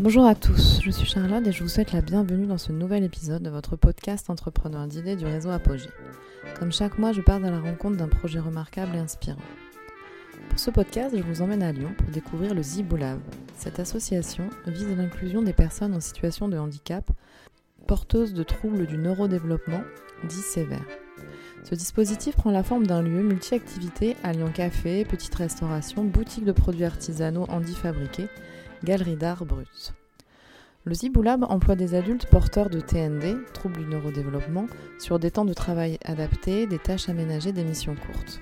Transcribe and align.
Bonjour 0.00 0.24
à 0.24 0.34
tous, 0.34 0.80
je 0.82 0.90
suis 0.90 1.04
Charlotte 1.04 1.46
et 1.46 1.52
je 1.52 1.62
vous 1.62 1.68
souhaite 1.68 1.92
la 1.92 2.00
bienvenue 2.00 2.46
dans 2.46 2.56
ce 2.56 2.72
nouvel 2.72 3.04
épisode 3.04 3.42
de 3.42 3.50
votre 3.50 3.76
podcast 3.76 4.30
Entrepreneur 4.30 4.86
d'idées 4.86 5.14
du 5.14 5.26
réseau 5.26 5.50
Apogée. 5.50 5.90
Comme 6.58 6.72
chaque 6.72 6.96
mois, 6.96 7.12
je 7.12 7.20
pars 7.20 7.44
à 7.44 7.50
la 7.50 7.60
rencontre 7.60 7.98
d'un 7.98 8.08
projet 8.08 8.38
remarquable 8.38 8.96
et 8.96 8.98
inspirant. 8.98 9.42
Pour 10.48 10.58
ce 10.58 10.70
podcast, 10.70 11.14
je 11.14 11.22
vous 11.22 11.42
emmène 11.42 11.62
à 11.62 11.70
Lyon 11.70 11.92
pour 11.98 12.08
découvrir 12.08 12.54
le 12.54 12.62
Ziboulab. 12.62 13.20
Cette 13.56 13.78
association 13.78 14.48
vise 14.66 14.88
l'inclusion 14.96 15.42
des 15.42 15.52
personnes 15.52 15.94
en 15.94 16.00
situation 16.00 16.48
de 16.48 16.56
handicap 16.56 17.10
porteuses 17.86 18.32
de 18.32 18.42
troubles 18.42 18.86
du 18.86 18.96
neurodéveloppement 18.96 19.82
dits 20.26 20.36
sévères. 20.36 20.80
Ce 21.62 21.74
dispositif 21.74 22.36
prend 22.36 22.50
la 22.50 22.62
forme 22.62 22.86
d'un 22.86 23.02
lieu 23.02 23.22
multi-activités 23.22 24.16
alliant 24.24 24.50
café, 24.50 25.04
petite 25.04 25.34
restauration, 25.34 26.04
boutique 26.04 26.46
de 26.46 26.52
produits 26.52 26.84
artisanaux 26.84 27.44
handi 27.50 27.74
fabriqués, 27.74 28.28
galerie 28.84 29.16
d'art 29.16 29.44
brut. 29.44 29.94
Le 30.84 30.94
Ziboulab 30.94 31.44
emploie 31.44 31.76
des 31.76 31.94
adultes 31.94 32.24
porteurs 32.24 32.70
de 32.70 32.80
TND, 32.80 33.44
troubles 33.52 33.80
du 33.80 33.84
neurodéveloppement, 33.84 34.66
sur 34.98 35.18
des 35.18 35.30
temps 35.30 35.44
de 35.44 35.52
travail 35.52 35.98
adaptés, 36.06 36.66
des 36.66 36.78
tâches 36.78 37.10
aménagées, 37.10 37.52
des 37.52 37.64
missions 37.64 37.94
courtes. 37.94 38.40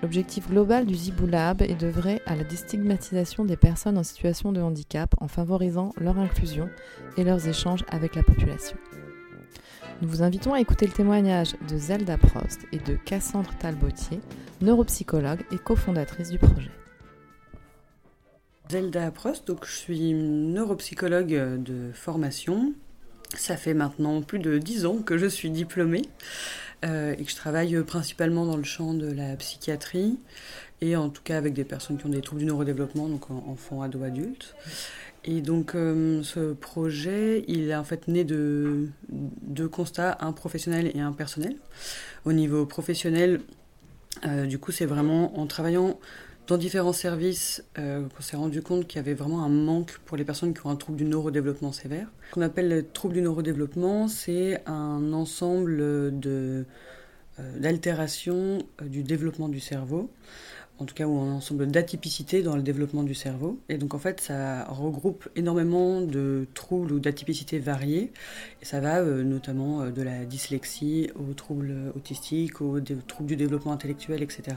L'objectif 0.00 0.48
global 0.48 0.86
du 0.86 0.94
Ziboulab 0.94 1.60
est 1.62 1.74
d'œuvrer 1.74 2.22
à 2.24 2.36
la 2.36 2.44
déstigmatisation 2.44 3.44
des 3.44 3.56
personnes 3.56 3.98
en 3.98 4.04
situation 4.04 4.52
de 4.52 4.60
handicap 4.60 5.12
en 5.20 5.26
favorisant 5.26 5.92
leur 5.98 6.18
inclusion 6.18 6.70
et 7.16 7.24
leurs 7.24 7.48
échanges 7.48 7.84
avec 7.90 8.14
la 8.14 8.22
population. 8.22 8.76
Nous 10.02 10.08
vous 10.08 10.22
invitons 10.22 10.54
à 10.54 10.60
écouter 10.60 10.86
le 10.86 10.92
témoignage 10.92 11.56
de 11.68 11.76
Zelda 11.76 12.16
Prost 12.16 12.60
et 12.70 12.78
de 12.78 12.94
Cassandre 12.94 13.50
Talbotier, 13.58 14.20
neuropsychologue 14.62 15.44
et 15.50 15.58
cofondatrice 15.58 16.30
du 16.30 16.38
projet. 16.38 16.70
Zelda 18.70 19.10
Prost, 19.10 19.48
donc 19.48 19.66
je 19.66 19.72
suis 19.72 20.12
neuropsychologue 20.12 21.60
de 21.60 21.90
formation. 21.92 22.72
Ça 23.34 23.56
fait 23.56 23.74
maintenant 23.74 24.22
plus 24.22 24.38
de 24.38 24.58
dix 24.58 24.86
ans 24.86 24.98
que 24.98 25.18
je 25.18 25.26
suis 25.26 25.50
diplômée 25.50 26.02
euh, 26.84 27.16
et 27.18 27.24
que 27.24 27.30
je 27.30 27.34
travaille 27.34 27.82
principalement 27.82 28.46
dans 28.46 28.56
le 28.56 28.62
champ 28.62 28.94
de 28.94 29.10
la 29.10 29.34
psychiatrie 29.34 30.20
et 30.80 30.94
en 30.94 31.08
tout 31.08 31.22
cas 31.24 31.36
avec 31.36 31.52
des 31.52 31.64
personnes 31.64 31.98
qui 31.98 32.06
ont 32.06 32.10
des 32.10 32.20
troubles 32.20 32.42
du 32.42 32.46
neurodéveloppement, 32.46 33.08
donc 33.08 33.28
enfants, 33.30 33.82
ados, 33.82 34.04
adultes. 34.04 34.54
Et 35.24 35.40
donc 35.40 35.74
euh, 35.74 36.22
ce 36.22 36.52
projet, 36.52 37.44
il 37.48 37.70
est 37.70 37.74
en 37.74 37.84
fait 37.84 38.06
né 38.06 38.22
de 38.22 38.88
deux 39.08 39.68
constats, 39.68 40.16
un 40.20 40.30
professionnel 40.30 40.92
et 40.94 41.00
un 41.00 41.12
personnel. 41.12 41.56
Au 42.24 42.32
niveau 42.32 42.66
professionnel, 42.66 43.40
euh, 44.26 44.46
du 44.46 44.58
coup, 44.58 44.70
c'est 44.70 44.86
vraiment 44.86 45.38
en 45.40 45.46
travaillant 45.46 45.98
dans 46.50 46.58
différents 46.58 46.92
services 46.92 47.64
euh, 47.78 48.02
qu'on 48.08 48.22
s'est 48.22 48.36
rendu 48.36 48.60
compte 48.60 48.88
qu'il 48.88 48.96
y 48.96 48.98
avait 48.98 49.14
vraiment 49.14 49.44
un 49.44 49.48
manque 49.48 49.98
pour 50.04 50.16
les 50.16 50.24
personnes 50.24 50.52
qui 50.52 50.66
ont 50.66 50.70
un 50.70 50.76
trouble 50.76 50.98
du 50.98 51.04
neurodéveloppement 51.04 51.70
sévère. 51.70 52.08
Ce 52.30 52.34
qu'on 52.34 52.42
appelle 52.42 52.68
le 52.68 52.84
trouble 52.84 53.14
du 53.14 53.22
neurodéveloppement, 53.22 54.08
c'est 54.08 54.60
un 54.66 55.12
ensemble 55.12 55.78
de, 56.18 56.64
d'altérations 57.56 58.58
du 58.82 59.04
développement 59.04 59.48
du 59.48 59.60
cerveau 59.60 60.10
en 60.80 60.86
tout 60.86 60.94
cas 60.94 61.06
ou 61.06 61.18
un 61.18 61.32
ensemble 61.34 61.66
d'atypicité 61.66 62.42
dans 62.42 62.56
le 62.56 62.62
développement 62.62 63.02
du 63.02 63.14
cerveau. 63.14 63.60
Et 63.68 63.76
donc 63.76 63.94
en 63.94 63.98
fait, 63.98 64.20
ça 64.20 64.64
regroupe 64.64 65.28
énormément 65.36 66.00
de 66.00 66.46
troubles 66.54 66.92
ou 66.92 66.98
d'atypicités 66.98 67.58
variés. 67.58 68.12
Et 68.62 68.64
ça 68.64 68.80
va 68.80 69.00
euh, 69.00 69.22
notamment 69.22 69.82
euh, 69.82 69.90
de 69.90 70.02
la 70.02 70.24
dyslexie 70.24 71.10
aux 71.16 71.34
troubles 71.34 71.74
autistiques, 71.94 72.60
aux 72.62 72.80
troubles 73.06 73.28
du 73.28 73.36
développement 73.36 73.72
intellectuel, 73.72 74.22
etc. 74.22 74.56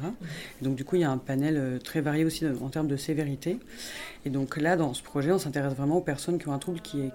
Et 0.61 0.65
donc 0.65 0.75
du 0.75 0.85
coup, 0.85 0.95
il 0.95 1.01
y 1.01 1.05
a 1.05 1.11
un 1.11 1.17
panel 1.17 1.57
euh, 1.57 1.77
très 1.77 1.99
varié 1.99 2.23
aussi 2.23 2.45
en 2.47 2.69
termes 2.69 2.87
de 2.87 2.97
sévérité. 2.97 3.59
Et 4.25 4.29
donc 4.29 4.55
là, 4.57 4.77
dans 4.77 4.93
ce 4.93 5.03
projet, 5.03 5.31
on 5.31 5.39
s'intéresse 5.39 5.73
vraiment 5.73 5.97
aux 5.97 6.01
personnes 6.01 6.39
qui 6.39 6.47
ont 6.47 6.53
un 6.53 6.59
trouble 6.59 6.79
qui 6.79 7.01
est 7.01 7.11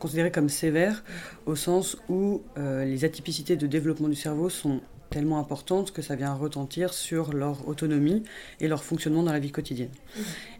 considéré 0.00 0.32
comme 0.32 0.48
sévère, 0.48 1.04
au 1.46 1.54
sens 1.54 1.96
où 2.08 2.42
les 2.56 3.04
atypicités 3.04 3.56
de 3.56 3.66
développement 3.66 4.08
du 4.08 4.16
cerveau 4.16 4.48
sont 4.48 4.80
tellement 5.10 5.38
importante 5.38 5.92
que 5.92 6.02
ça 6.02 6.16
vient 6.16 6.34
retentir 6.34 6.92
sur 6.92 7.32
leur 7.32 7.66
autonomie 7.68 8.22
et 8.60 8.68
leur 8.68 8.84
fonctionnement 8.84 9.22
dans 9.22 9.32
la 9.32 9.38
vie 9.38 9.50
quotidienne. 9.50 9.90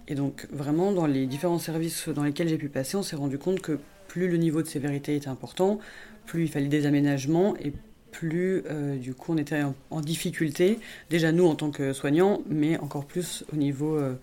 Et 0.06 0.14
donc 0.14 0.46
vraiment 0.50 0.92
dans 0.92 1.06
les 1.06 1.26
différents 1.26 1.58
services 1.58 2.08
dans 2.08 2.22
lesquels 2.22 2.48
j'ai 2.48 2.58
pu 2.58 2.68
passer, 2.68 2.96
on 2.96 3.02
s'est 3.02 3.16
rendu 3.16 3.38
compte 3.38 3.60
que 3.60 3.78
plus 4.08 4.28
le 4.28 4.38
niveau 4.38 4.62
de 4.62 4.66
sévérité 4.66 5.16
était 5.16 5.28
important, 5.28 5.78
plus 6.26 6.44
il 6.44 6.48
fallait 6.48 6.68
des 6.68 6.86
aménagements 6.86 7.56
et 7.56 7.72
plus 8.10 8.62
euh, 8.70 8.96
du 8.96 9.14
coup 9.14 9.32
on 9.34 9.36
était 9.36 9.62
en, 9.90 10.00
difficulté, 10.00 10.78
déjà 11.10 11.30
nous 11.30 11.46
en 11.46 11.54
tant 11.54 11.70
que 11.70 11.92
soignants, 11.92 12.42
mais 12.48 12.78
encore 12.78 13.04
plus 13.04 13.44
au 13.52 13.56
niveau 13.56 13.96
euh, 13.96 14.14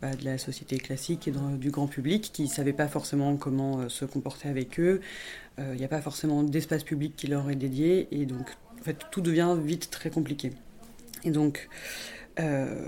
bah, 0.00 0.14
de 0.14 0.24
la 0.24 0.38
société 0.38 0.78
classique 0.78 1.28
et 1.28 1.32
du 1.58 1.70
grand 1.70 1.88
public 1.88 2.30
qui 2.32 2.44
ne 2.44 2.48
savait 2.48 2.72
pas 2.72 2.86
forcément 2.86 3.36
comment 3.36 3.80
euh, 3.80 3.88
se 3.88 4.04
comporter 4.04 4.48
avec 4.48 4.78
eux. 4.80 5.00
Il 5.56 5.76
n'y 5.76 5.84
a 5.84 5.88
pas 5.88 6.00
forcément 6.00 6.42
d'espace 6.42 6.82
public 6.82 7.14
qui 7.16 7.28
leur 7.28 7.48
est 7.48 7.54
dédié 7.54 8.08
et 8.10 8.26
donc 8.26 8.56
en 8.84 8.86
fait, 8.86 9.06
tout 9.10 9.22
devient 9.22 9.56
vite 9.64 9.88
très 9.90 10.10
compliqué. 10.10 10.52
Et 11.24 11.30
donc, 11.30 11.70
euh, 12.38 12.86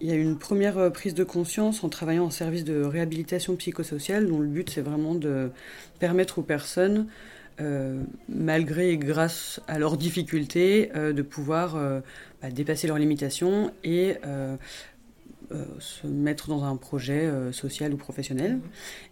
il 0.00 0.08
y 0.08 0.12
a 0.12 0.14
une 0.14 0.38
première 0.38 0.78
euh, 0.78 0.90
prise 0.90 1.14
de 1.14 1.24
conscience 1.24 1.82
en 1.82 1.88
travaillant 1.88 2.26
en 2.26 2.30
service 2.30 2.62
de 2.62 2.80
réhabilitation 2.80 3.56
psychosociale, 3.56 4.28
dont 4.28 4.38
le 4.38 4.46
but 4.46 4.70
c'est 4.70 4.82
vraiment 4.82 5.16
de 5.16 5.50
permettre 5.98 6.38
aux 6.38 6.42
personnes, 6.42 7.08
euh, 7.60 8.04
malgré 8.28 8.90
et 8.90 8.98
grâce 8.98 9.60
à 9.66 9.80
leurs 9.80 9.96
difficultés, 9.96 10.92
de 10.94 11.22
pouvoir 11.22 11.76
bah, 12.40 12.50
dépasser 12.52 12.86
leurs 12.86 12.98
limitations 12.98 13.72
et 13.82 14.18
se 15.80 16.06
mettre 16.06 16.50
dans 16.50 16.62
un 16.62 16.76
projet 16.76 17.28
social 17.50 17.92
ou 17.92 17.96
professionnel. 17.96 18.60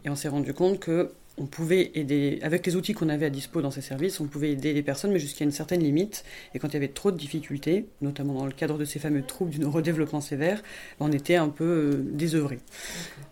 Et 0.05 0.11
on 0.11 0.15
s'est 0.15 0.29
rendu 0.29 0.55
compte 0.55 0.79
que 0.79 1.13
on 1.41 1.47
pouvait 1.47 1.91
aider, 1.95 2.39
avec 2.43 2.67
les 2.67 2.77
outils 2.77 2.93
qu'on 2.93 3.09
avait 3.09 3.25
à 3.25 3.31
dispo 3.31 3.63
dans 3.63 3.71
ces 3.71 3.81
services, 3.81 4.21
on 4.21 4.27
pouvait 4.27 4.51
aider 4.51 4.75
les 4.75 4.83
personnes, 4.83 5.11
mais 5.11 5.19
jusqu'à 5.19 5.45
une 5.45 5.51
certaine 5.51 5.83
limite. 5.83 6.23
Et 6.55 6.59
quand 6.59 6.69
il 6.69 6.75
y 6.75 6.77
avait 6.77 6.89
trop 6.89 7.11
de 7.11 7.17
difficultés, 7.17 7.87
notamment 8.03 8.35
dans 8.35 8.45
le 8.45 8.53
cadre 8.53 8.77
de 8.77 8.85
ces 8.85 8.99
fameux 8.99 9.23
troubles 9.23 9.51
du 9.51 9.59
neurodéveloppement 9.59 10.21
sévère, 10.21 10.63
on 11.01 11.11
était 11.11 11.37
un 11.37 11.49
peu 11.49 11.65
euh, 11.65 12.05
désœuvré. 12.13 12.59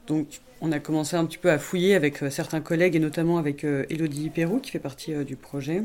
Donc, 0.06 0.40
on 0.62 0.72
a 0.72 0.78
commencé 0.78 1.16
un 1.16 1.26
petit 1.26 1.36
peu 1.36 1.50
à 1.50 1.58
fouiller 1.58 1.94
avec 1.94 2.22
euh, 2.22 2.30
certains 2.30 2.62
collègues, 2.62 2.96
et 2.96 2.98
notamment 2.98 3.36
avec 3.36 3.62
euh, 3.64 3.84
Elodie 3.90 4.30
Perrou, 4.30 4.58
qui 4.58 4.70
fait 4.70 4.78
partie 4.78 5.12
du 5.26 5.36
projet 5.36 5.82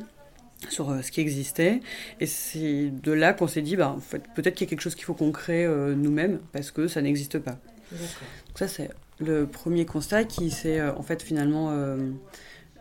sur 0.70 0.98
ce 1.04 1.12
qui 1.12 1.20
existait. 1.20 1.82
Et 2.22 2.26
c'est 2.26 2.90
de 2.90 3.12
là 3.12 3.34
qu'on 3.34 3.48
s'est 3.48 3.62
dit, 3.62 3.76
bah, 3.76 3.90
en 3.90 4.00
fait, 4.00 4.24
peut-être 4.34 4.56
qu'il 4.56 4.66
y 4.66 4.70
a 4.70 4.72
quelque 4.72 4.82
chose 4.82 4.96
qu'il 4.96 5.04
faut 5.04 5.14
qu'on 5.14 5.34
crée 5.34 5.68
nous-mêmes, 5.68 6.40
parce 6.54 6.72
que 6.72 6.88
ça 6.88 7.02
n'existe 7.02 7.38
pas. 7.38 7.58
Donc 7.92 8.58
ça, 8.58 8.70
c'est 8.70 8.90
le 9.20 9.46
premier 9.46 9.86
constat 9.86 10.24
qui 10.24 10.52
s'est 10.52 10.80
euh, 10.80 10.94
en 10.96 11.04
fait 11.04 11.22
finalement 11.22 11.72
euh, 11.72 11.98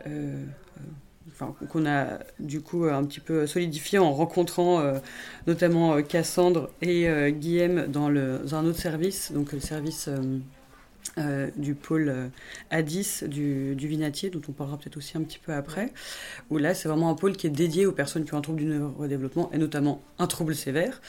euh, 0.07 0.45
qu'on 1.69 1.87
a 1.87 2.19
du 2.39 2.61
coup 2.61 2.85
un 2.85 3.05
petit 3.05 3.21
peu 3.21 3.47
solidifié 3.47 3.99
en 3.99 4.13
rencontrant 4.13 4.81
notamment 5.47 6.01
Cassandre 6.03 6.71
et 6.83 7.33
Guillaume 7.33 7.87
dans, 7.87 8.09
le, 8.09 8.39
dans 8.45 8.57
un 8.57 8.67
autre 8.67 8.79
service, 8.79 9.33
donc 9.33 9.53
le 9.53 9.59
service 9.59 10.09
du 11.57 11.75
pôle 11.75 12.09
euh, 12.09 12.29
A10 12.71 13.27
du, 13.29 13.75
du, 13.75 13.87
Vinatier, 13.87 14.31
dont 14.31 14.41
on 14.49 14.53
parlera 14.53 14.79
peut-être 14.79 14.97
aussi 14.97 15.19
un 15.19 15.23
petit 15.23 15.39
peu 15.39 15.53
après, 15.53 15.93
où 16.51 16.59
là 16.59 16.75
c'est 16.75 16.89
vraiment 16.89 17.11
un 17.11 17.15
pôle 17.15 17.37
qui 17.37 17.47
est 17.47 17.51
dédié 17.51 17.87
aux 17.87 17.93
personnes 17.93 18.25
qui 18.25 18.33
ont 18.35 18.39
un 18.39 18.43
trouble 18.43 18.61
du 18.61 18.67
neurodéveloppement 18.67 19.51
et 19.53 19.59
notamment 19.59 20.03
un 20.19 20.27
trouble 20.27 20.55
sévère. 20.55 21.01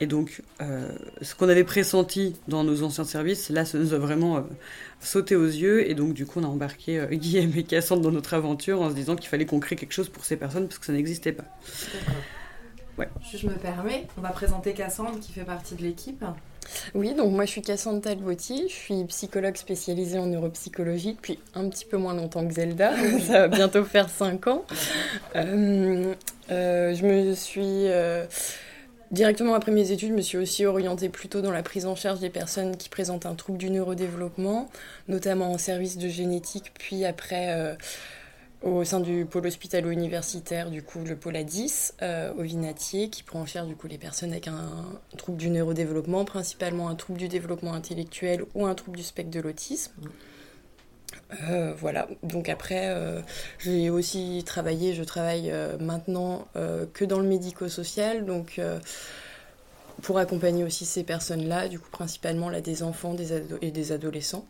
Et 0.00 0.06
donc 0.06 0.42
euh, 0.62 0.90
ce 1.20 1.34
qu'on 1.34 1.48
avait 1.48 1.64
pressenti 1.64 2.36
dans 2.48 2.64
nos 2.64 2.82
anciens 2.82 3.04
services, 3.04 3.50
là 3.50 3.64
ça 3.64 3.78
nous 3.78 3.92
a 3.92 3.98
vraiment 3.98 4.46
sauté 5.00 5.36
aux 5.36 5.46
yeux 5.46 5.88
et 5.88 5.94
donc 5.94 6.14
du 6.14 6.26
coup 6.26 6.40
on 6.40 6.44
a 6.44 6.48
embarqué 6.48 7.06
Guillaume 7.12 7.52
et 7.56 7.64
Cassandre 7.64 8.02
dans 8.02 8.12
notre 8.12 8.34
aventure 8.34 8.80
en 8.80 8.90
se 8.90 8.94
disant 8.94 9.16
qu'il 9.16 9.28
fallait 9.28 9.46
qu'on 9.46 9.60
crée 9.60 9.76
quelque 9.76 9.92
chose 9.92 10.08
pour 10.08 10.24
ces 10.24 10.36
personnes 10.36 10.68
parce 10.68 10.78
que 10.78 10.86
ça 10.86 10.92
n'existait 10.92 11.32
pas. 11.32 11.44
Ouais. 12.98 13.08
Je 13.34 13.46
me 13.46 13.54
permets, 13.54 14.06
on 14.16 14.20
va 14.20 14.30
présenter 14.30 14.72
Cassandre 14.74 15.18
qui 15.20 15.32
fait 15.32 15.44
partie 15.44 15.74
de 15.74 15.82
l'équipe. 15.82 16.24
Oui, 16.94 17.14
donc 17.14 17.32
moi 17.32 17.44
je 17.44 17.50
suis 17.50 17.62
Cassandre 17.62 18.00
Talbotti, 18.00 18.64
je 18.68 18.74
suis 18.74 19.04
psychologue 19.04 19.56
spécialisée 19.56 20.18
en 20.18 20.26
neuropsychologie 20.26 21.14
depuis 21.14 21.38
un 21.54 21.68
petit 21.68 21.84
peu 21.84 21.96
moins 21.96 22.14
longtemps 22.14 22.46
que 22.46 22.54
Zelda, 22.54 22.92
ça 23.20 23.40
va 23.40 23.48
bientôt 23.48 23.84
faire 23.84 24.08
5 24.08 24.46
ans. 24.46 24.64
Euh, 25.36 26.14
euh, 26.50 26.94
je 26.94 27.06
me 27.06 27.34
suis... 27.34 27.88
Euh, 27.88 28.24
directement 29.10 29.54
après 29.54 29.72
mes 29.72 29.90
études, 29.90 30.10
je 30.10 30.14
me 30.14 30.20
suis 30.20 30.38
aussi 30.38 30.64
orientée 30.64 31.08
plutôt 31.08 31.40
dans 31.40 31.50
la 31.50 31.62
prise 31.62 31.86
en 31.86 31.96
charge 31.96 32.20
des 32.20 32.30
personnes 32.30 32.76
qui 32.76 32.88
présentent 32.88 33.26
un 33.26 33.34
trouble 33.34 33.58
du 33.58 33.68
neurodéveloppement, 33.70 34.70
notamment 35.08 35.50
en 35.50 35.58
service 35.58 35.98
de 35.98 36.08
génétique, 36.08 36.72
puis 36.78 37.04
après 37.04 37.76
au 38.62 38.84
sein 38.84 39.00
du 39.00 39.24
pôle 39.24 39.46
hospitalo-universitaire, 39.46 40.70
du 40.70 40.82
coup, 40.82 41.00
le 41.04 41.16
pôle 41.16 41.34
A10, 41.34 41.94
euh, 42.02 42.32
au 42.34 42.42
Vinatier, 42.42 43.08
qui 43.08 43.22
prend 43.22 43.40
en 43.40 43.46
charge 43.46 43.68
du 43.68 43.76
coup 43.76 43.86
les 43.86 43.98
personnes 43.98 44.32
avec 44.32 44.48
un 44.48 44.84
trouble 45.16 45.38
du 45.38 45.48
neurodéveloppement, 45.48 46.24
principalement 46.24 46.88
un 46.88 46.94
trouble 46.94 47.18
du 47.18 47.28
développement 47.28 47.72
intellectuel 47.72 48.44
ou 48.54 48.66
un 48.66 48.74
trouble 48.74 48.98
du 48.98 49.02
spectre 49.02 49.30
de 49.30 49.40
l'autisme. 49.40 49.92
Euh, 51.48 51.72
voilà, 51.78 52.08
donc 52.22 52.48
après, 52.48 52.88
euh, 52.88 53.22
j'ai 53.58 53.88
aussi 53.88 54.42
travaillé, 54.44 54.94
je 54.94 55.04
travaille 55.04 55.52
maintenant 55.80 56.46
que 56.92 57.04
dans 57.04 57.18
le 57.18 57.26
médico-social, 57.26 58.26
donc 58.26 58.60
pour 60.02 60.18
accompagner 60.18 60.64
aussi 60.64 60.84
ces 60.84 61.04
personnes-là, 61.04 61.68
du 61.68 61.78
coup 61.78 61.90
principalement 61.90 62.50
là, 62.50 62.60
des 62.60 62.82
enfants 62.82 63.14
des 63.14 63.42
et 63.62 63.70
des 63.70 63.92
adolescents. 63.92 64.46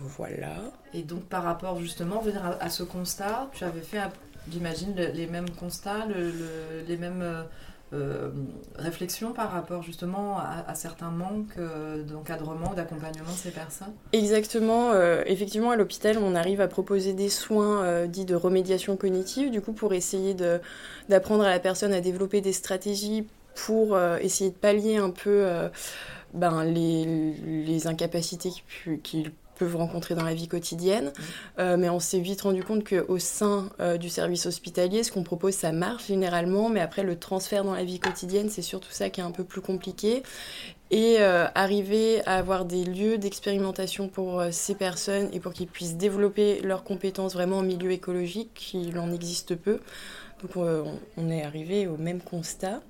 Voilà. 0.00 0.56
Et 0.94 1.02
donc 1.02 1.24
par 1.24 1.42
rapport 1.42 1.78
justement 1.78 2.22
à, 2.42 2.64
à 2.64 2.70
ce 2.70 2.82
constat, 2.82 3.50
tu 3.52 3.64
avais 3.64 3.80
fait, 3.80 4.00
j'imagine, 4.50 4.94
les 4.94 5.26
mêmes 5.26 5.50
constats, 5.50 6.06
les 6.86 6.96
mêmes 6.96 7.46
euh, 7.92 8.30
réflexion 8.74 9.32
par 9.32 9.52
rapport 9.52 9.84
justement 9.84 10.38
à, 10.38 10.74
certains 10.74 11.10
manques 11.12 11.56
euh, 11.56 12.02
d'encadrement, 12.02 12.74
d'accompagnement 12.74 13.30
de 13.30 13.36
ces 13.36 13.52
personnes? 13.52 13.92
Exactement. 14.12 14.90
Euh, 14.90 15.22
effectivement, 15.26 15.70
à 15.70 15.76
l'hôpital, 15.76 16.18
on 16.18 16.34
arrive 16.34 16.60
à 16.60 16.66
proposer 16.66 17.12
des 17.12 17.28
soins 17.28 18.06
dits 18.08 18.24
de 18.24 18.34
remédiation 18.34 18.96
cognitive, 18.96 19.52
du 19.52 19.60
coup, 19.60 19.72
pour 19.72 19.94
essayer 19.94 20.34
d'apprendre 21.08 21.44
à 21.44 21.50
la 21.50 21.60
personne 21.60 21.92
à 21.92 22.00
développer 22.00 22.40
des 22.40 22.52
stratégies 22.52 23.24
pour 23.54 23.96
essayer 24.20 24.50
de 24.50 24.56
pallier 24.56 24.96
un 24.96 25.10
peu 25.10 25.46
ben, 26.34 26.64
les, 26.64 27.04
les, 27.44 27.86
incapacités 27.86 28.50
qu'il 29.04 29.30
peuvent 29.56 29.76
rencontrer 29.76 30.14
dans 30.14 30.24
la 30.24 30.34
vie 30.34 30.48
quotidienne. 30.48 31.12
Euh, 31.58 31.76
mais 31.76 31.88
on 31.88 32.00
s'est 32.00 32.20
vite 32.20 32.42
rendu 32.42 32.62
compte 32.62 32.88
qu'au 32.88 33.18
sein 33.18 33.70
euh, 33.80 33.96
du 33.96 34.08
service 34.08 34.46
hospitalier, 34.46 35.02
ce 35.02 35.12
qu'on 35.12 35.22
propose, 35.22 35.54
ça 35.54 35.72
marche 35.72 36.06
généralement, 36.06 36.68
mais 36.68 36.80
après 36.80 37.02
le 37.02 37.18
transfert 37.18 37.64
dans 37.64 37.74
la 37.74 37.84
vie 37.84 37.98
quotidienne, 37.98 38.48
c'est 38.48 38.62
surtout 38.62 38.90
ça 38.90 39.10
qui 39.10 39.20
est 39.20 39.24
un 39.24 39.30
peu 39.30 39.44
plus 39.44 39.60
compliqué. 39.60 40.22
Et 40.92 41.16
euh, 41.18 41.46
arriver 41.56 42.24
à 42.26 42.36
avoir 42.36 42.64
des 42.64 42.84
lieux 42.84 43.18
d'expérimentation 43.18 44.08
pour 44.08 44.40
ces 44.52 44.76
personnes 44.76 45.28
et 45.32 45.40
pour 45.40 45.52
qu'ils 45.52 45.66
puissent 45.66 45.96
développer 45.96 46.60
leurs 46.60 46.84
compétences 46.84 47.34
vraiment 47.34 47.58
en 47.58 47.62
milieu 47.62 47.90
écologique, 47.90 48.70
il 48.74 48.98
en 48.98 49.10
existe 49.12 49.56
peu. 49.56 49.80
Donc 50.42 50.64
on 51.16 51.30
est 51.30 51.42
arrivé 51.42 51.88
au 51.88 51.96
même 51.96 52.20
constat. 52.20 52.82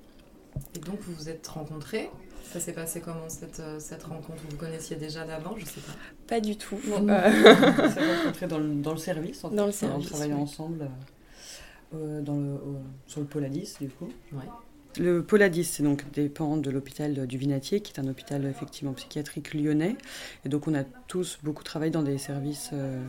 Et 0.75 0.79
donc 0.79 0.99
vous 1.01 1.13
vous 1.13 1.29
êtes 1.29 1.47
rencontrés 1.47 2.09
ça 2.51 2.59
s'est 2.59 2.73
passé 2.73 3.01
comment 3.01 3.27
cette, 3.29 3.59
euh, 3.59 3.79
cette 3.79 4.03
rencontre? 4.03 4.41
Vous 4.43 4.51
vous 4.51 4.57
connaissiez 4.57 4.95
déjà 4.95 5.25
d'avant? 5.25 5.55
Je 5.57 5.65
sais 5.65 5.81
pas. 5.81 5.93
Pas 6.27 6.39
du 6.39 6.55
tout. 6.55 6.79
On 6.91 7.07
s'est 7.07 8.15
rencontrés 8.15 8.47
dans 8.47 8.59
le, 8.59 8.75
dans 8.75 8.91
le 8.91 8.97
service. 8.97 9.43
En 9.43 9.49
dans 9.49 9.65
le 9.65 9.71
service. 9.71 10.05
On 10.05 10.09
travaillait 10.09 10.33
ensemble 10.33 10.89
euh, 11.93 12.21
dans 12.21 12.35
le, 12.35 12.57
sur 13.05 13.21
le 13.21 13.27
Poladis, 13.27 13.75
du 13.79 13.89
coup. 13.89 14.09
Ouais. 14.31 14.45
Le 14.97 15.21
Poladis, 15.21 15.65
c'est 15.65 15.83
donc 15.83 16.09
dépend 16.11 16.57
de 16.57 16.71
l'hôpital 16.71 17.27
du 17.27 17.37
Vinatier, 17.37 17.81
qui 17.81 17.93
est 17.93 17.99
un 17.99 18.07
hôpital 18.07 18.45
effectivement 18.45 18.93
psychiatrique 18.93 19.53
lyonnais. 19.53 19.95
Et 20.43 20.49
donc 20.49 20.67
on 20.67 20.73
a 20.73 20.83
tous 21.07 21.37
beaucoup 21.43 21.63
travaillé 21.63 21.91
dans 21.91 22.01
des 22.01 22.17
services, 22.17 22.71
euh, 22.73 22.99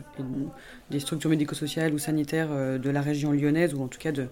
des 0.91 0.99
structures 0.99 1.31
médico-sociales 1.31 1.91
ou 1.93 1.97
sanitaires 1.97 2.49
de 2.49 2.89
la 2.91 3.01
région 3.01 3.31
lyonnaise, 3.31 3.73
ou 3.73 3.81
en 3.81 3.87
tout 3.87 3.97
cas 3.97 4.11
de, 4.11 4.27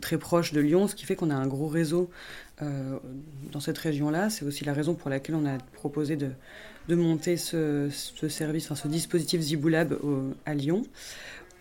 très 0.00 0.18
proche 0.18 0.52
de 0.52 0.60
Lyon, 0.60 0.88
ce 0.88 0.94
qui 0.94 1.04
fait 1.04 1.16
qu'on 1.16 1.30
a 1.30 1.34
un 1.34 1.46
gros 1.46 1.68
réseau 1.68 2.10
euh, 2.60 2.98
dans 3.52 3.60
cette 3.60 3.78
région-là. 3.78 4.30
C'est 4.30 4.44
aussi 4.44 4.64
la 4.64 4.72
raison 4.72 4.94
pour 4.94 5.10
laquelle 5.10 5.34
on 5.34 5.46
a 5.46 5.58
proposé 5.74 6.16
de, 6.16 6.28
de 6.88 6.94
monter 6.94 7.36
ce, 7.36 7.88
ce, 7.90 8.28
service, 8.28 8.70
enfin, 8.70 8.74
ce 8.74 8.88
dispositif 8.88 9.40
Ziboulab 9.40 9.96
à 10.44 10.54
Lyon. 10.54 10.82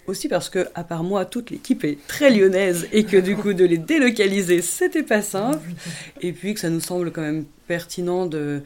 Aussi 0.07 0.27
parce 0.27 0.49
que, 0.49 0.67
à 0.73 0.83
part 0.83 1.03
moi, 1.03 1.25
toute 1.25 1.51
l'équipe 1.51 1.83
est 1.83 1.97
très 2.07 2.31
lyonnaise 2.31 2.87
et 2.91 3.03
que 3.03 3.17
du 3.17 3.35
coup, 3.35 3.53
de 3.53 3.63
les 3.63 3.77
délocaliser, 3.77 4.61
c'était 4.61 5.03
pas 5.03 5.21
simple. 5.21 5.69
Et 6.21 6.33
puis 6.33 6.55
que 6.55 6.59
ça 6.59 6.71
nous 6.71 6.79
semble 6.79 7.11
quand 7.11 7.21
même 7.21 7.45
pertinent 7.67 8.25
de, 8.25 8.63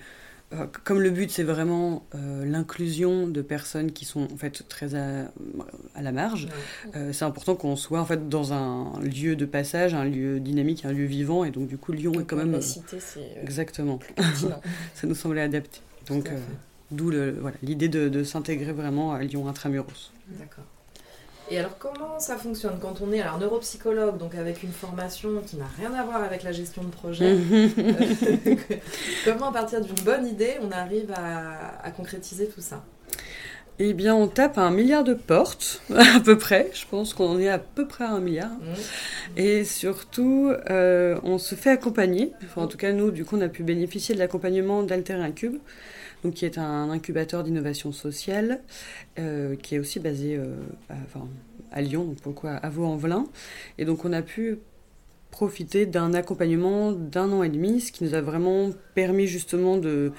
euh, 0.56 0.66
comme 0.84 1.02
le 1.02 1.10
but 1.10 1.30
c'est 1.32 1.44
vraiment 1.44 2.06
euh, 2.16 2.46
l'inclusion 2.46 3.28
de 3.28 3.42
personnes 3.42 3.92
qui 3.92 4.06
sont 4.06 4.28
en 4.32 4.38
fait 4.38 4.68
très 4.68 4.96
à, 4.96 5.32
la 6.02 6.12
marge, 6.12 6.48
euh, 6.96 7.14
c'est 7.14 7.26
important 7.26 7.56
qu'on 7.56 7.76
soit 7.76 8.00
en 8.00 8.06
fait 8.06 8.30
dans 8.30 8.54
un 8.54 9.00
lieu 9.02 9.36
de 9.36 9.46
passage, 9.46 9.94
un 9.94 10.06
lieu 10.06 10.40
dynamique, 10.40 10.86
un 10.86 10.92
lieu 10.92 11.06
vivant, 11.06 11.44
et 11.44 11.52
donc 11.52 11.68
du 11.68 11.78
coup 11.78 11.92
Lyon 11.92 12.14
est 12.20 12.26
quand 12.26 12.38
même 12.38 12.52
la 12.52 12.62
cité, 12.62 12.98
c'est 13.00 13.38
exactement. 13.42 14.00
ça 14.94 15.08
nous 15.08 15.16
semblait 15.16 15.42
adapté. 15.42 15.80
Donc 16.08 16.30
d'où 16.92 17.12
l'idée 17.64 17.90
de, 17.90 18.10
de 18.10 18.24
s'intégrer 18.24 18.74
vraiment 18.74 19.14
à 19.14 19.22
Lyon 19.22 19.48
intramuros. 19.48 20.12
D'accord. 20.40 20.66
Et 21.52 21.60
alors, 21.60 21.78
comment 21.78 22.20
ça 22.20 22.38
fonctionne 22.38 22.80
quand 22.82 23.02
on 23.02 23.12
est 23.12 23.22
alors 23.22 23.38
neuropsychologue, 23.38 24.18
donc 24.18 24.34
avec 24.36 24.64
une 24.64 24.72
formation 24.72 25.30
qui 25.46 25.58
n'a 25.58 25.68
rien 25.78 25.94
à 25.94 26.04
voir 26.04 26.24
avec 26.24 26.42
la 26.44 26.52
gestion 26.52 26.84
de 26.84 26.90
projet 26.90 27.38
Comment, 29.26 29.50
à 29.50 29.54
partir 29.54 29.82
d'une 29.82 30.04
bonne 30.04 30.28
idée, 30.28 30.56
on 30.62 30.72
arrive 30.72 31.14
à, 31.14 31.92
concrétiser 31.92 32.48
tout 32.48 32.62
ça? 32.62 32.84
Eh 33.78 33.94
bien, 33.94 34.16
on 34.16 34.28
tape 34.28 34.58
un 34.58 34.72
milliard 34.72 35.04
de 35.04 35.14
portes, 35.14 35.82
à 35.96 36.20
peu 36.20 36.38
près. 36.38 36.72
Je 36.74 36.86
pense 36.90 37.14
qu'on 37.14 37.32
en 37.32 37.40
est 37.40 37.50
à 37.50 37.60
peu 37.60 37.86
près 37.88 38.06
à 38.06 38.12
un 38.12 38.22
milliard. 38.22 38.50
Mmh. 38.50 39.38
Et 39.38 39.66
surtout, 39.66 40.52
euh, 40.70 41.20
on 41.24 41.38
se 41.38 41.54
fait 41.56 41.72
accompagner. 41.72 42.32
Enfin, 42.46 42.64
en 42.64 42.68
tout 42.68 42.78
cas, 42.78 42.92
nous, 42.92 43.12
du 43.12 43.24
coup, 43.24 43.38
on 43.38 43.42
a 43.42 43.50
pu 43.50 43.64
bénéficier 43.64 44.16
de 44.16 44.20
l'accompagnement 44.20 44.82
d'Alter 44.82 45.14
Incube, 45.14 45.58
qui 46.32 46.46
est 46.46 46.58
un 46.58 46.90
incubateur 46.90 47.44
d'innovation 47.44 47.92
sociale, 47.92 48.62
euh, 49.20 49.56
qui 49.56 49.76
est 49.76 49.80
aussi 49.80 50.00
basé 50.00 50.38
euh, 50.38 50.56
à, 51.72 51.82
Lyon, 51.82 52.06
donc 52.06 52.18
pourquoi 52.22 52.52
à 52.52 52.70
Vaux-en-Velin. 52.70 53.26
Et 53.78 53.86
donc 53.86 54.06
on 54.06 54.14
a 54.14 54.22
pu 54.22 54.60
profiter 55.32 55.86
d'un 55.86 56.14
accompagnement 56.14 56.92
d'un 56.92 57.32
an 57.32 57.44
et 57.44 57.50
demi, 57.50 57.82
ce 57.82 57.92
qui 57.92 58.04
nous 58.04 58.14
a 58.14 58.22
vraiment 58.22 58.72
permis 58.94 59.28
justement 59.28 59.78
de, 59.78 60.14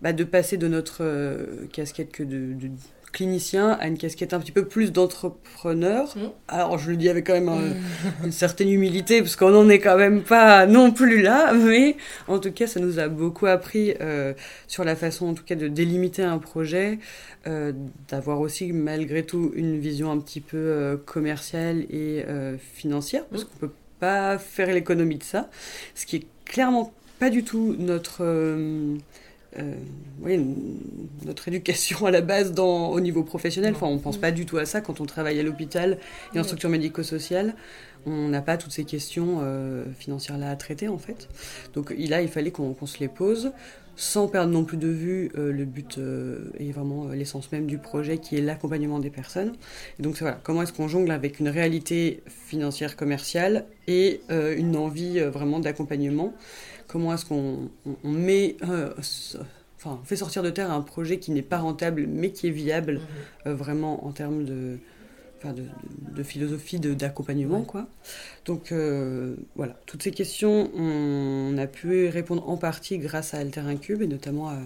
bah, 0.00 0.12
de 0.12 0.24
passer 0.24 0.56
de 0.56 0.68
notre 0.68 0.98
euh, 1.02 1.66
casquette 1.72 2.12
que 2.12 2.22
de 2.22 2.54
clinicien 3.12 3.72
à 3.80 3.86
une 3.86 3.98
casquette 3.98 4.34
un 4.34 4.40
petit 4.40 4.52
peu 4.52 4.66
plus 4.66 4.92
d'entrepreneur. 4.92 6.16
Mmh. 6.16 6.20
Alors 6.48 6.78
je 6.78 6.90
le 6.90 6.96
dis 6.96 7.08
avec 7.08 7.26
quand 7.26 7.34
même 7.34 7.76
une 8.24 8.32
certaine 8.32 8.70
humilité 8.70 9.20
parce 9.20 9.36
qu'on 9.36 9.50
n'en 9.50 9.68
est 9.68 9.78
quand 9.78 9.96
même 9.96 10.22
pas 10.22 10.66
non 10.66 10.92
plus 10.92 11.22
là, 11.22 11.52
mais 11.52 11.96
en 12.28 12.38
tout 12.38 12.52
cas 12.52 12.66
ça 12.66 12.80
nous 12.80 12.98
a 12.98 13.08
beaucoup 13.08 13.46
appris 13.46 13.94
euh, 14.00 14.34
sur 14.66 14.84
la 14.84 14.96
façon 14.96 15.28
en 15.28 15.34
tout 15.34 15.44
cas 15.44 15.54
de 15.54 15.68
délimiter 15.68 16.22
un 16.22 16.38
projet, 16.38 16.98
euh, 17.46 17.72
d'avoir 18.08 18.40
aussi 18.40 18.72
malgré 18.72 19.24
tout 19.24 19.52
une 19.54 19.78
vision 19.78 20.10
un 20.10 20.18
petit 20.18 20.40
peu 20.40 20.56
euh, 20.56 20.96
commerciale 20.96 21.86
et 21.90 22.24
financière 22.74 23.24
parce 23.26 23.44
mmh. 23.44 23.46
qu'on 23.46 23.66
peut 23.66 23.72
pas 23.98 24.38
faire 24.38 24.72
l'économie 24.72 25.18
de 25.18 25.24
ça, 25.24 25.50
ce 25.94 26.06
qui 26.06 26.16
est 26.16 26.26
clairement 26.44 26.92
pas 27.18 27.30
du 27.30 27.44
tout 27.44 27.76
notre 27.78 28.24
euh, 29.58 29.74
oui, 30.22 30.38
notre 31.24 31.48
éducation 31.48 32.06
à 32.06 32.10
la 32.10 32.20
base 32.20 32.52
dans, 32.52 32.90
au 32.90 33.00
niveau 33.00 33.24
professionnel. 33.24 33.74
Enfin, 33.74 33.86
on 33.86 33.94
ne 33.94 34.00
pense 34.00 34.18
pas 34.18 34.30
du 34.30 34.46
tout 34.46 34.58
à 34.58 34.64
ça 34.64 34.80
quand 34.80 35.00
on 35.00 35.06
travaille 35.06 35.40
à 35.40 35.42
l'hôpital 35.42 35.98
et 36.34 36.40
en 36.40 36.44
structure 36.44 36.70
médico-sociale. 36.70 37.54
On 38.06 38.28
n'a 38.28 38.40
pas 38.40 38.56
toutes 38.56 38.72
ces 38.72 38.84
questions 38.84 39.40
euh, 39.42 39.84
financières-là 39.98 40.50
à 40.50 40.56
traiter, 40.56 40.88
en 40.88 40.98
fait. 40.98 41.28
Donc 41.74 41.90
là, 41.90 42.22
il 42.22 42.28
fallait 42.28 42.50
qu'on 42.50 42.86
se 42.86 42.98
les 42.98 43.08
pose 43.08 43.52
sans 43.96 44.28
perdre 44.28 44.50
non 44.50 44.64
plus 44.64 44.78
de 44.78 44.88
vue 44.88 45.30
euh, 45.36 45.52
le 45.52 45.66
but 45.66 46.00
et 46.58 46.70
vraiment 46.72 47.08
l'essence 47.08 47.52
même 47.52 47.66
du 47.66 47.76
projet 47.76 48.16
qui 48.16 48.36
est 48.36 48.40
l'accompagnement 48.40 48.98
des 48.98 49.10
personnes. 49.10 49.52
Et 49.98 50.02
donc 50.02 50.16
voilà, 50.20 50.40
comment 50.42 50.62
est-ce 50.62 50.72
qu'on 50.72 50.88
jongle 50.88 51.10
avec 51.10 51.40
une 51.40 51.48
réalité 51.48 52.22
financière 52.26 52.96
commerciale 52.96 53.66
et 53.88 54.22
une 54.30 54.76
envie 54.76 55.18
vraiment 55.20 55.58
d'accompagnement 55.58 56.32
comment 56.90 57.14
est-ce 57.14 57.24
qu'on 57.24 57.70
met, 58.02 58.56
euh, 58.68 58.92
enfin, 59.76 60.00
fait 60.04 60.16
sortir 60.16 60.42
de 60.42 60.50
terre 60.50 60.72
un 60.72 60.80
projet 60.80 61.20
qui 61.20 61.30
n'est 61.30 61.40
pas 61.40 61.58
rentable 61.58 62.06
mais 62.08 62.32
qui 62.32 62.48
est 62.48 62.50
viable 62.50 62.94
mhm. 62.94 63.00
euh, 63.46 63.54
vraiment 63.54 64.04
en 64.04 64.10
termes 64.10 64.44
de, 64.44 64.78
de, 65.44 65.62
de, 66.16 66.22
philosophie 66.24 66.80
d'accompagnement. 66.80 67.62
quoi. 67.62 67.86
Donc 68.44 68.72
euh, 68.72 69.36
voilà, 69.54 69.76
toutes 69.86 70.02
ces 70.02 70.10
questions, 70.10 70.68
on, 70.74 71.56
a 71.58 71.68
pu 71.68 72.08
répondre 72.08 72.48
en 72.48 72.56
partie 72.56 72.98
grâce 72.98 73.34
à 73.34 73.38
Alter 73.38 73.60
Incube 73.60 74.02
et 74.02 74.08
notamment 74.08 74.48
à 74.48 74.58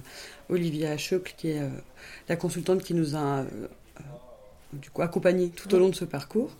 Olivia 0.49 0.97
Schöckl 0.97 1.35
qui 1.37 1.50
est 1.50 1.61
la 2.31 2.37
consultante 2.37 2.83
qui 2.83 2.95
nous 2.95 3.16
a 3.16 3.45
du 4.81 4.90
coup 4.90 5.02
accompagné 5.02 5.50
tout 5.50 5.75
au 5.75 5.78
long 5.78 5.88
de 5.88 5.95
ce 5.95 6.04
parcours 6.04 6.50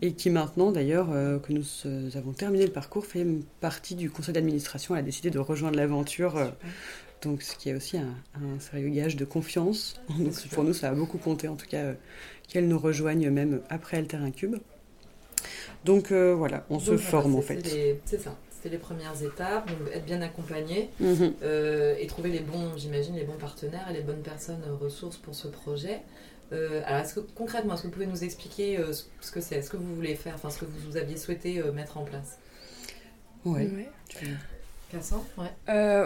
et 0.00 0.12
qui 0.12 0.30
maintenant 0.30 0.72
d'ailleurs 0.72 1.08
euh, 1.12 1.38
que 1.38 1.52
nous 1.52 1.64
euh, 1.86 2.10
avons 2.14 2.32
terminé 2.32 2.66
le 2.66 2.72
parcours 2.72 3.06
fait 3.06 3.26
partie 3.60 3.94
du 3.94 4.10
conseil 4.10 4.34
d'administration. 4.34 4.94
Elle 4.94 5.00
a 5.00 5.04
décidé 5.04 5.30
de 5.30 5.38
rejoindre 5.38 5.76
l'aventure, 5.76 6.36
euh, 6.36 6.48
donc 7.22 7.42
ce 7.42 7.56
qui 7.56 7.70
est 7.70 7.74
aussi 7.74 7.98
un, 7.98 8.14
sérieux 8.58 8.88
gage 8.88 9.16
de 9.16 9.24
confiance. 9.24 9.94
Donc, 10.18 10.34
pour 10.48 10.64
nous 10.64 10.74
ça 10.74 10.90
a 10.90 10.94
beaucoup 10.94 11.18
compté 11.18 11.48
en 11.48 11.56
tout 11.56 11.66
cas 11.66 11.94
qu'elle 12.48 12.68
nous 12.68 12.78
rejoigne 12.78 13.30
même 13.30 13.60
après 13.68 13.98
Alter 13.98 14.18
Cube. 14.34 14.56
Donc 15.84 16.12
voilà, 16.12 16.64
on 16.70 16.78
se 16.78 16.96
forme 16.96 17.34
en 17.34 17.42
fait. 17.42 17.98
C'est 18.04 18.20
ça 18.20 18.36
c'était 18.50 18.76
les 18.76 18.80
premières 18.80 19.20
étapes, 19.20 19.68
donc 19.68 19.88
être 19.92 20.04
bien 20.04 20.22
accompagné 20.22 20.88
mhm. 21.00 21.34
et 21.98 22.06
trouver 22.06 22.30
les 22.30 22.38
bons, 22.38 22.76
j'imagine, 22.76 23.16
les 23.16 23.24
bons 23.24 23.36
partenaires 23.36 23.88
et 23.90 23.92
les 23.92 24.02
bonnes 24.02 24.22
personnes 24.22 24.62
ressources 24.80 25.16
pour 25.16 25.34
ce 25.34 25.48
projet. 25.48 26.00
Euh, 26.52 26.82
alors, 26.86 27.00
est-ce 27.00 27.14
que, 27.14 27.20
concrètement, 27.20 27.74
est-ce 27.74 27.82
que 27.82 27.86
vous 27.86 27.92
pouvez 27.92 28.06
nous 28.06 28.24
expliquer 28.24 28.78
euh, 28.78 28.92
ce 28.92 29.30
que 29.30 29.40
c'est, 29.40 29.62
ce 29.62 29.70
que 29.70 29.76
vous 29.76 29.94
voulez 29.94 30.14
faire, 30.14 30.34
enfin 30.34 30.50
ce 30.50 30.60
que 30.60 30.66
vous, 30.66 30.96
aviez 30.96 31.16
souhaité 31.16 31.58
euh, 31.58 31.72
mettre 31.72 31.98
en 31.98 32.04
place? 32.04 32.38
Oui. 33.44 33.68
Ouais. 33.72 33.88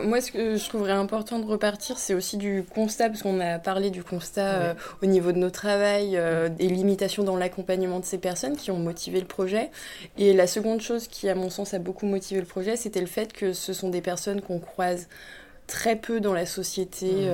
moi, 0.04 0.20
ce 0.20 0.30
que 0.30 0.56
je 0.56 0.68
trouverais 0.68 0.92
important 0.92 1.40
de 1.40 1.44
repartir, 1.44 1.98
c'est 1.98 2.14
aussi 2.14 2.36
du 2.36 2.62
constat, 2.62 3.08
parce 3.08 3.22
qu'on 3.22 3.40
a 3.40 3.58
parlé 3.58 3.90
du 3.90 4.04
constat 4.04 4.76
au 5.02 5.06
niveau 5.06 5.32
de 5.32 5.38
nos 5.38 5.50
travails, 5.50 6.18
des 6.56 6.68
limitations 6.68 7.24
dans 7.24 7.36
l'accompagnement 7.36 7.98
de 7.98 8.04
ces 8.04 8.18
personnes 8.18 8.56
qui 8.56 8.70
ont 8.70 8.78
motivé 8.78 9.20
le 9.20 9.26
projet. 9.26 9.70
Et 10.16 10.32
la 10.32 10.46
seconde 10.46 10.80
chose 10.80 11.08
qui, 11.08 11.28
à 11.28 11.34
mon 11.34 11.50
sens, 11.50 11.74
a 11.74 11.78
beaucoup 11.78 12.06
motivé 12.06 12.40
le 12.40 12.46
projet, 12.46 12.76
c'était 12.76 13.00
le 13.00 13.06
fait 13.06 13.32
que 13.32 13.52
ce 13.52 13.72
sont 13.72 13.90
des 13.90 14.00
personnes 14.00 14.40
qu'on 14.40 14.60
croise 14.60 15.08
très 15.66 15.96
peu 15.96 16.20
dans 16.20 16.32
la 16.32 16.46
société 16.46 17.28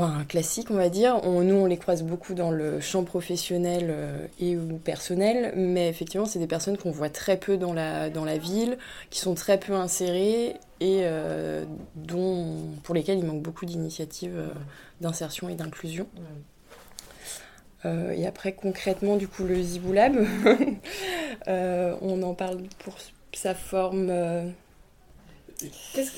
un 0.00 0.24
classique, 0.24 0.70
on 0.70 0.76
va 0.76 0.88
dire. 0.88 1.20
nous, 1.24 1.54
on 1.54 1.66
les 1.66 1.76
croise 1.76 2.02
beaucoup 2.02 2.34
dans 2.34 2.50
le 2.50 2.80
champ 2.80 3.04
professionnel 3.04 3.88
euh, 3.90 4.26
et 4.40 4.56
ou 4.56 4.78
personnel, 4.78 5.52
mais 5.56 5.88
effectivement, 5.88 6.26
c'est 6.26 6.38
des 6.38 6.46
personnes 6.46 6.78
qu'on 6.78 6.90
voit 6.90 7.10
très 7.10 7.36
peu 7.36 7.56
dans 7.56 7.72
la, 7.72 8.08
dans 8.08 8.24
la 8.24 8.38
ville, 8.38 8.78
qui 9.10 9.20
sont 9.20 9.34
très 9.34 9.58
peu 9.58 9.74
insérées 9.74 10.56
et 10.80 11.00
euh, 11.02 11.64
dont, 11.94 12.56
pour 12.82 12.94
lesquelles 12.94 13.18
il 13.18 13.26
manque 13.26 13.42
beaucoup 13.42 13.66
d'initiatives 13.66 14.36
euh, 14.36 14.48
d'insertion 15.00 15.48
et 15.48 15.54
d'inclusion. 15.54 16.06
et 17.84 18.26
après, 18.26 18.52
concrètement, 18.52 19.16
du 19.16 19.28
coup, 19.28 19.44
le 19.44 19.60
Ziboulab, 19.60 20.14
on 21.46 22.22
en 22.22 22.34
parle 22.34 22.62
pour 22.78 22.94
sa 23.34 23.54
forme 23.54 24.10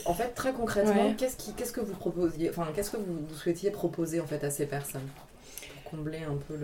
en 0.07 0.15
fait, 0.15 0.35
très 0.35 0.53
concrètement, 0.53 1.15
qu'est-ce, 1.15 1.73
que 1.73 1.81
vous 1.81 1.95
proposiez, 1.95 2.51
enfin, 2.51 2.69
qu'est-ce 2.75 2.91
que 2.91 2.97
vous, 2.97 3.35
souhaitiez 3.35 3.71
proposer 3.71 4.21
en 4.21 4.27
fait 4.27 4.43
à 4.45 4.51
ces 4.51 4.67
personnes 4.67 5.09
pour 5.83 5.93
combler 5.93 6.19
un 6.19 6.37
peu 6.49 6.55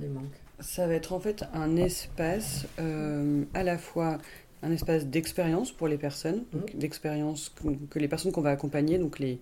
les 0.00 0.08
manques 0.08 0.24
Ça 0.60 0.86
va 0.86 0.94
être 0.94 1.12
en 1.12 1.20
fait 1.20 1.44
un 1.52 1.76
espace 1.76 2.66
euh, 2.78 3.44
à 3.54 3.62
la 3.62 3.78
fois 3.78 4.18
un 4.62 4.72
espace 4.72 5.04
d'expérience 5.06 5.72
pour 5.72 5.88
les 5.88 5.98
personnes, 5.98 6.44
mmh. 6.52 6.78
d'expérience 6.78 7.54
que, 7.90 7.98
les 7.98 8.08
personnes 8.08 8.32
qu'on 8.32 8.40
va 8.40 8.50
accompagner, 8.50 8.96
donc 8.96 9.18
les 9.18 9.38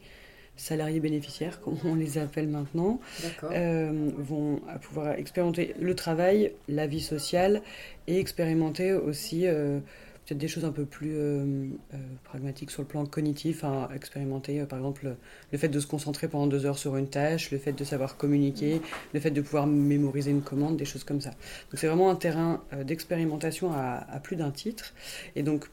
salariés 0.57 1.00
bénéficiaires, 1.00 1.61
comme 1.61 1.79
on 1.85 1.95
les 1.95 2.19
appelle 2.19 2.49
maintenant, 2.49 3.00
euh, 3.45 4.11
vont 4.19 4.61
pouvoir 4.83 5.12
expérimenter 5.12 5.75
le 5.81 5.95
travail, 5.95 6.52
la 6.69 6.87
vie 6.87 7.00
sociale 7.00 7.62
et 8.07 8.19
expérimenter 8.19 8.93
aussi 8.93 9.47
euh, 9.47 9.81
peut-être 10.25 10.38
des 10.38 10.49
choses 10.49 10.64
un 10.64 10.73
peu 10.73 10.85
plus 10.85 11.17
euh, 11.17 11.67
euh, 11.95 11.97
pragmatiques 12.25 12.71
sur 12.71 12.83
le 12.83 12.88
plan 12.88 13.05
cognitif, 13.07 13.64
à 13.64 13.88
expérimenter 13.95 14.61
euh, 14.61 14.67
par 14.67 14.79
exemple 14.79 15.17
le 15.50 15.59
fait 15.59 15.69
de 15.69 15.81
se 15.81 15.87
concentrer 15.87 16.29
pendant 16.29 16.47
deux 16.47 16.64
heures 16.67 16.79
sur 16.79 16.97
une 16.97 17.09
tâche, 17.09 17.50
le 17.50 17.59
fait 17.59 17.73
de 17.73 17.85
savoir 17.85 18.17
communiquer, 18.17 18.81
le 19.14 19.21
fait 19.21 19.31
de 19.31 19.41
pouvoir 19.41 19.67
mémoriser 19.67 20.31
une 20.31 20.43
commande, 20.43 20.76
des 20.76 20.85
choses 20.85 21.05
comme 21.05 21.21
ça. 21.21 21.31
Donc 21.31 21.79
c'est 21.79 21.88
vraiment 21.88 22.11
un 22.11 22.17
terrain 22.17 22.62
d'expérimentation 22.85 23.73
à, 23.73 24.07
à, 24.11 24.21
plus 24.21 24.37
d'un 24.37 24.50
titre. 24.50 24.95
Et 25.37 25.43
donc 25.43 25.69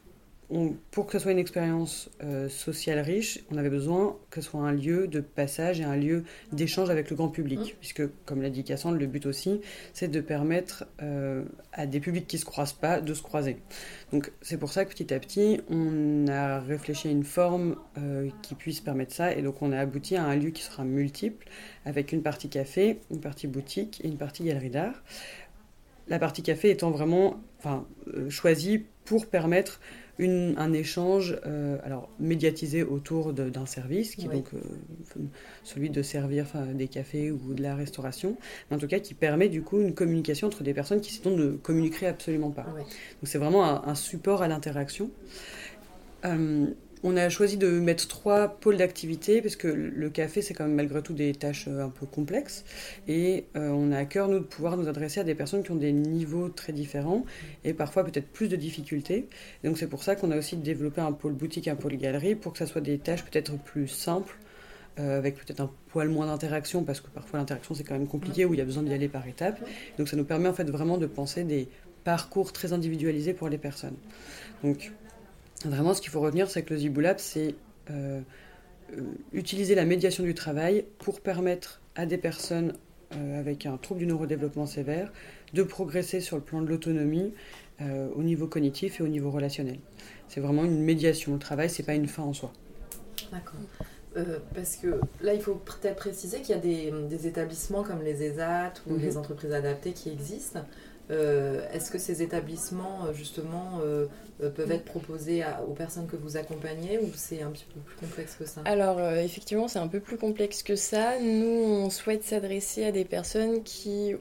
pour 0.90 1.06
que 1.06 1.14
ce 1.14 1.20
soit 1.20 1.32
une 1.32 1.40
expérience 1.40 2.10
euh, 2.24 2.50
sociale 2.50 3.00
riche, 3.00 3.40
on 3.52 3.58
avait 3.58 3.70
besoin 3.70 4.18
que 4.32 4.42
ce 4.42 4.50
soit 4.50 4.62
un 4.62 4.72
lieu 4.72 5.08
de 5.08 5.20
passage 5.20 5.80
et 5.80 5.84
un 5.84 5.96
lieu 5.96 6.24
d'échange 6.52 6.90
avec 6.90 7.12
le 7.12 7.16
grand 7.16 7.30
public. 7.30 7.60
Mmh. 7.60 7.78
Puisque, 7.80 8.02
comme 8.26 8.42
l'a 8.42 8.50
dit 8.50 8.64
Cassandre, 8.64 8.98
le 8.98 9.06
but 9.06 9.28
aussi, 9.28 9.62
c'est 9.94 10.08
de 10.08 10.22
permettre 10.22 10.86
euh, 11.04 11.44
à 11.72 11.86
des 11.86 12.00
publics 12.00 12.26
qui 12.26 12.38
ne 12.38 12.40
se 12.42 12.46
croisent 12.46 12.74
pas 12.74 13.00
de 13.00 13.14
se 13.14 13.22
croiser. 13.22 13.58
Donc, 14.12 14.32
c'est 14.42 14.58
pour 14.58 14.72
ça 14.72 14.86
que 14.86 14.90
petit 14.90 15.14
à 15.14 15.20
petit, 15.20 15.62
on 15.70 16.28
a 16.28 16.60
réfléchi 16.60 17.10
à 17.10 17.12
une 17.12 17.26
forme 17.26 17.76
euh, 18.00 18.30
qui 18.42 18.56
puisse 18.56 18.80
permettre 18.80 19.14
ça. 19.14 19.32
Et 19.36 19.44
donc, 19.44 19.62
on 19.62 19.72
a 19.72 19.78
abouti 19.78 20.16
à 20.16 20.24
un 20.24 20.36
lieu 20.36 20.50
qui 20.50 20.64
sera 20.64 20.84
multiple, 20.84 21.48
avec 21.86 22.12
une 22.12 22.24
partie 22.24 22.50
café, 22.50 23.02
une 23.12 23.22
partie 23.22 23.46
boutique 23.46 24.02
et 24.04 24.08
une 24.08 24.18
partie 24.18 24.44
galerie 24.44 24.72
d'art. 24.72 25.04
La 26.08 26.18
partie 26.18 26.42
café 26.42 26.72
étant 26.72 26.90
vraiment 26.90 27.40
enfin, 27.60 27.86
choisie 28.30 28.86
pour 29.06 29.28
permettre 29.28 29.80
un 30.20 30.74
échange 30.74 31.38
euh, 31.46 31.78
alors 31.84 32.10
médiatisé 32.20 32.84
autour 32.84 33.34
d'un 33.34 33.66
service, 33.66 34.16
qui 34.16 34.28
donc 34.28 34.54
euh, 34.54 34.60
celui 35.64 35.90
de 35.90 36.02
servir 36.02 36.46
des 36.74 36.88
cafés 36.88 37.32
ou 37.32 37.54
de 37.54 37.62
la 37.62 37.76
restauration, 37.76 38.38
mais 38.70 38.78
en 38.78 38.80
tout 38.80 38.88
cas 38.88 39.00
qui 39.00 39.14
permet 39.14 39.50
du 39.50 39.62
coup 39.62 39.80
une 39.80 39.94
communication 39.94 40.48
entre 40.48 40.64
des 40.64 40.74
personnes 40.74 41.02
qui 41.02 41.14
sinon 41.14 41.36
ne 41.38 41.52
communiqueraient 41.52 42.08
absolument 42.08 42.52
pas. 42.52 42.64
Donc 42.64 42.86
c'est 43.24 43.38
vraiment 43.38 43.88
un, 43.88 43.96
support 43.96 44.42
à 44.42 44.48
l'interaction. 44.48 45.10
Euh, 46.26 46.68
on 47.04 47.16
a 47.16 47.30
choisi 47.30 47.58
de 47.58 47.68
mettre 47.80 48.08
trois 48.08 48.48
pôles 48.48 48.78
d'activité 48.78 49.42
parce 49.42 49.56
que 49.56 49.68
le 49.68 50.10
café, 50.10 50.42
c'est 50.42 50.54
quand 50.54 50.66
même 50.66 50.76
malgré 50.76 51.02
tout 51.02 51.14
des 51.14 51.34
tâches 51.34 51.68
euh, 51.68 51.86
un 51.86 51.90
peu 51.90 52.06
complexes. 52.06 52.66
Et 53.08 53.46
euh, 53.56 53.70
on 53.70 53.92
a 53.92 53.98
à 53.98 54.06
cœur, 54.06 54.28
nous, 54.28 54.40
de 54.40 54.44
pouvoir 54.44 54.78
nous 54.78 54.88
adresser 54.88 55.20
à 55.20 55.24
des 55.24 55.36
personnes 55.36 55.64
qui 55.64 55.72
ont 55.72 55.76
des 55.76 55.94
niveaux 55.94 56.50
très 56.50 56.74
différents 56.74 57.26
et 57.64 57.74
parfois 57.74 58.04
peut-être 58.04 58.28
plus 58.28 58.48
de 58.48 58.56
difficultés. 58.56 59.28
donc 59.64 59.78
c'est 59.78 59.88
pour 59.88 60.04
ça 60.04 60.16
qu'on 60.16 60.32
a 60.32 60.38
aussi 60.38 60.58
développé 60.58 61.02
un 61.02 61.12
pôle 61.12 61.34
boutique, 61.34 61.68
un 61.68 61.76
pôle 61.76 61.96
galerie 61.98 62.36
pour 62.36 62.54
que 62.54 62.58
ça 62.60 62.66
soit 62.66 62.82
des 62.82 62.98
tâches 62.98 63.24
peut-être 63.24 63.58
plus 63.58 63.88
simples. 63.88 64.38
Euh, 65.00 65.18
avec 65.18 65.36
peut-être 65.36 65.62
un 65.62 65.72
poil 65.92 66.10
moins 66.10 66.26
d'interaction, 66.26 66.84
parce 66.84 67.00
que 67.00 67.08
parfois 67.08 67.40
l'interaction 67.40 67.74
c'est 67.74 67.86
quand 67.86 67.94
même 67.94 68.08
compliqué, 68.08 68.44
où 68.44 68.54
il 68.54 68.58
y 68.58 68.62
a 68.62 68.66
besoin 68.66 68.84
d'y 68.84 68.92
aller 68.92 69.08
par 69.08 69.26
étapes. 69.28 69.58
Donc 69.98 70.10
ça 70.10 70.18
nous 70.18 70.26
permet 70.26 70.50
en 70.50 70.54
fait 70.54 70.70
vraiment 70.70 70.98
de 70.98 71.06
penser 71.06 71.46
des 71.46 71.70
parcours 72.04 72.52
très 72.52 72.74
individualisés 72.74 73.34
pour 73.34 73.48
les 73.48 73.58
personnes. 73.58 73.96
Donc 74.62 74.92
Vraiment, 75.66 75.94
ce 75.94 76.02
qu'il 76.02 76.12
faut 76.12 76.22
retenir, 76.22 76.50
c'est 76.50 76.64
que 76.64 76.74
le 76.74 76.80
Ziboulab, 76.80 77.20
c'est 77.20 77.56
euh, 77.90 78.22
euh, 78.94 79.02
utiliser 79.34 79.76
la 79.76 79.86
médiation 79.86 80.24
du 80.24 80.34
travail 80.34 80.86
pour 81.00 81.22
permettre 81.22 81.82
à 81.96 82.06
des 82.06 82.18
personnes 82.18 82.74
euh, 83.14 83.40
avec 83.40 83.66
un 83.66 83.78
trouble 83.78 84.00
du 84.00 84.06
neurodéveloppement 84.06 84.66
sévère 84.66 85.12
de 85.54 85.64
progresser 85.64 86.22
sur 86.22 86.38
le 86.38 86.44
plan 86.44 86.62
de 86.62 86.68
l'autonomie 86.68 87.34
au 88.14 88.24
niveau 88.24 88.46
cognitif 88.46 89.00
et 89.00 89.04
au 89.04 89.08
niveau 89.08 89.32
relationnel. 89.32 89.80
C'est 90.28 90.42
vraiment 90.42 90.66
une 90.66 90.84
médiation. 90.84 91.32
Le 91.32 91.40
travail, 91.40 91.70
c'est 91.70 91.84
pas 91.84 91.94
une 91.94 92.10
fin 92.10 92.24
en 92.24 92.34
soi. 92.34 92.52
D'accord. 93.32 93.62
parce 94.54 94.76
que 94.76 95.00
là, 95.22 95.34
il 95.34 95.42
faut 95.42 95.56
peut-être 95.56 95.96
préciser 95.96 96.42
qu'il 96.42 96.50
y 96.50 96.58
a 96.58 96.62
des, 96.62 97.26
établissements 97.26 97.84
comme 97.84 98.02
les 98.02 98.22
ESAT 98.22 98.74
ou 98.86 98.96
mhm. 98.96 99.00
les 99.00 99.16
entreprises 99.16 99.54
adaptées 99.54 99.94
qui 99.94 100.10
existent. 100.10 100.60
Euh, 101.12 101.62
est-ce 101.74 101.90
que 101.90 101.98
ces 101.98 102.22
établissements, 102.22 103.06
euh, 103.06 103.14
justement, 103.14 103.80
euh, 103.84 104.06
peuvent 104.56 104.72
être 104.72 104.86
proposés 104.86 105.44
aux 105.68 105.74
personnes 105.74 106.08
que 106.08 106.16
vous 106.16 106.38
accompagnez 106.38 107.00
ou 107.00 107.10
c'est 107.16 107.42
un 107.42 107.50
petit 107.50 107.66
peu 107.74 107.80
plus 107.80 107.96
complexe 107.96 108.36
que 108.36 108.46
ça? 108.46 108.62
Alors, 108.66 109.02
effectivement, 109.02 109.68
c'est 109.68 109.80
un 109.80 109.88
peu 109.88 110.00
plus 110.00 110.18
complexe 110.18 110.64
que 110.64 110.76
ça. 110.76 111.20
Nous, 111.20 111.48
on 111.48 111.90
souhaite 111.90 112.24
s'adresser 112.24 112.86
à 112.86 112.92
des 112.92 113.06
personnes 113.06 113.64
qui 113.64 114.14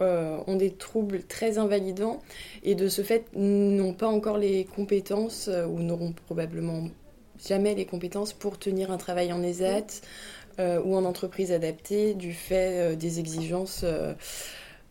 ont 0.00 0.56
des 0.56 0.72
troubles 0.72 1.22
très 1.22 1.56
invalidants 1.56 2.20
et 2.64 2.74
de 2.74 2.88
ce 2.88 3.02
fait 3.02 3.24
n'ont 3.34 3.94
pas 3.94 4.08
encore 4.08 4.38
les 4.38 4.64
compétences 4.64 5.48
ou 5.48 5.78
n'auront 5.78 6.12
probablement 6.26 6.88
jamais 7.46 7.74
les 7.74 7.86
compétences 7.86 8.32
pour 8.32 8.58
tenir 8.58 8.90
un 8.90 8.98
travail 8.98 9.32
en 9.32 9.42
ESAT 9.42 10.02
ou 10.58 10.96
en 10.96 11.04
entreprise 11.04 11.52
adaptée 11.52 12.12
du 12.14 12.34
fait 12.34 12.96
des 12.96 13.18
exigences 13.20 13.84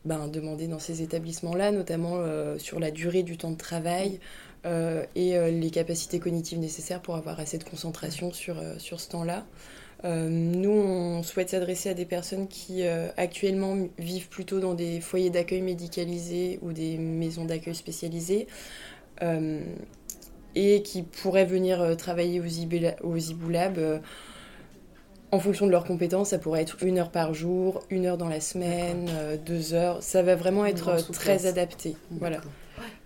ben, 0.06 0.28
dans 0.28 0.80
ces 0.80 1.02
établissements-là, 1.02 1.72
notamment 1.72 2.16
euh, 2.18 2.58
sur 2.58 2.80
la 2.80 2.92
durée 2.92 3.24
du 3.24 3.38
temps 3.38 3.52
de 3.52 3.58
travail 3.58 4.20
euh, 4.66 5.06
et 5.16 5.38
euh, 5.38 5.50
les 5.50 5.70
capacités 5.70 6.20
cognitives 6.20 6.60
nécessaires 6.60 7.02
pour 7.02 7.16
avoir 7.16 7.40
assez 7.40 7.58
de 7.58 7.64
concentration 7.64 8.34
sur, 8.34 8.62
sur 8.80 9.00
ce 9.00 9.10
temps-là. 9.10 9.46
nous, 10.04 10.72
on 10.72 11.24
souhaite 11.24 11.52
s'adresser 11.52 11.90
à 11.90 11.94
des 11.94 12.06
personnes 12.06 12.50
qui 12.50 12.84
actuellement 13.16 13.78
vivent 13.98 14.28
plutôt 14.28 14.60
dans 14.60 14.74
des 14.74 15.00
foyers 15.00 15.30
d'accueil 15.30 15.62
médicalisés 15.62 16.60
ou 16.62 16.74
des 16.74 16.98
maisons 16.98 17.46
d'accueil 17.46 17.76
spécialisées 17.76 18.48
et 20.56 20.84
qui 20.84 21.04
pourraient 21.04 21.46
venir 21.46 21.96
travailler 21.96 22.42
aux, 22.42 23.18
Iboulab 23.18 24.02
en 25.34 25.40
fonction 25.40 25.66
de 25.66 25.72
leurs 25.72 25.84
compétences, 25.84 26.30
ça 26.30 26.38
pourrait 26.38 26.62
être 26.62 26.78
une 26.84 27.00
heure 27.00 27.10
par 27.10 27.34
jour, 27.34 27.82
une 27.90 28.06
heure 28.06 28.20
dans 28.20 28.30
la 28.30 28.40
semaine, 28.40 29.10
euh, 29.10 29.36
deux 29.36 29.74
heures. 29.74 30.04
Ça 30.04 30.22
va 30.22 30.36
vraiment 30.36 30.63
être 30.63 30.90
euh, 30.90 31.02
très 31.12 31.48
adapté. 31.48 31.98
Voilà. 32.12 32.40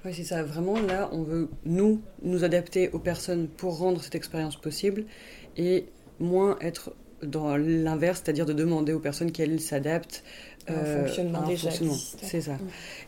Oui, 0.03 0.13
c'est 0.13 0.25
ça. 0.25 0.43
Vraiment, 0.43 0.77
là, 0.77 1.09
on 1.13 1.23
veut, 1.23 1.47
nous, 1.63 2.01
nous 2.23 2.43
adapter 2.43 2.89
aux 2.89 2.99
personnes 2.99 3.47
pour 3.47 3.77
rendre 3.77 4.03
cette 4.03 4.15
expérience 4.15 4.57
possible 4.57 5.05
et 5.55 5.85
moins 6.19 6.57
être 6.59 6.91
dans 7.23 7.55
l'inverse, 7.55 8.21
c'est-à-dire 8.23 8.45
de 8.45 8.51
demander 8.51 8.91
aux 8.91 8.99
personnes 8.99 9.31
qu'elles 9.31 9.61
s'adaptent 9.61 10.21
un 10.67 10.73
euh, 10.73 11.05
fonctionnement 11.05 11.47
déjà 11.47 11.69
C'est 11.71 12.41
ça. 12.41 12.57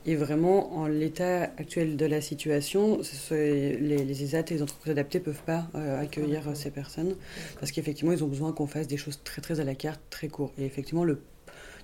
Et 0.05 0.15
vraiment, 0.15 0.73
en 0.77 0.87
l'état 0.87 1.43
actuel 1.43 1.97
de 1.97 2.05
la 2.05 2.21
situation, 2.21 2.99
les, 3.31 3.77
les 3.77 4.23
ESAT 4.23 4.45
et 4.49 4.53
les 4.55 4.63
entreprises 4.63 4.91
adaptées 4.91 5.19
ne 5.19 5.23
peuvent 5.23 5.43
pas 5.45 5.67
euh, 5.75 6.01
accueillir 6.01 6.55
ces 6.55 6.71
personnes 6.71 7.15
parce 7.59 7.71
qu'effectivement, 7.71 8.11
ils 8.11 8.23
ont 8.23 8.27
besoin 8.27 8.53
qu'on 8.53 8.67
fasse 8.67 8.87
des 8.87 8.97
choses 8.97 9.21
très 9.23 9.41
très 9.41 9.59
à 9.59 9.63
la 9.63 9.75
carte, 9.75 10.01
très 10.09 10.27
court. 10.27 10.53
Et 10.57 10.65
effectivement, 10.65 11.03
le 11.03 11.21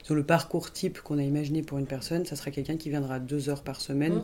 sur 0.03 0.13
le 0.13 0.23
parcours 0.23 0.71
type 0.71 1.01
qu'on 1.01 1.17
a 1.17 1.23
imaginé 1.23 1.63
pour 1.63 1.79
une 1.79 1.87
personne, 1.87 2.25
ça 2.25 2.35
serait 2.35 2.51
quelqu'un 2.51 2.77
qui 2.77 2.91
viendra 2.91 3.17
deux 3.17 3.49
heures 3.49 3.63
par 3.63 3.81
semaine 3.81 4.21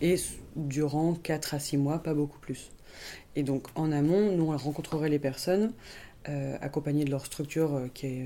et 0.00 0.14
durant 0.54 1.14
quatre 1.14 1.54
à 1.54 1.58
six 1.58 1.76
mois, 1.76 1.98
pas 1.98 2.14
beaucoup 2.14 2.38
plus. 2.38 2.70
Et 3.34 3.42
donc 3.42 3.66
en 3.74 3.90
amont, 3.90 4.30
nous 4.36 4.52
on 4.52 4.56
rencontrerait 4.56 5.08
les 5.08 5.18
personnes 5.18 5.72
euh, 6.30 6.56
accompagnés 6.62 7.04
de 7.04 7.10
leur 7.10 7.26
structure 7.26 7.74
euh, 7.74 7.86
qui, 7.92 8.22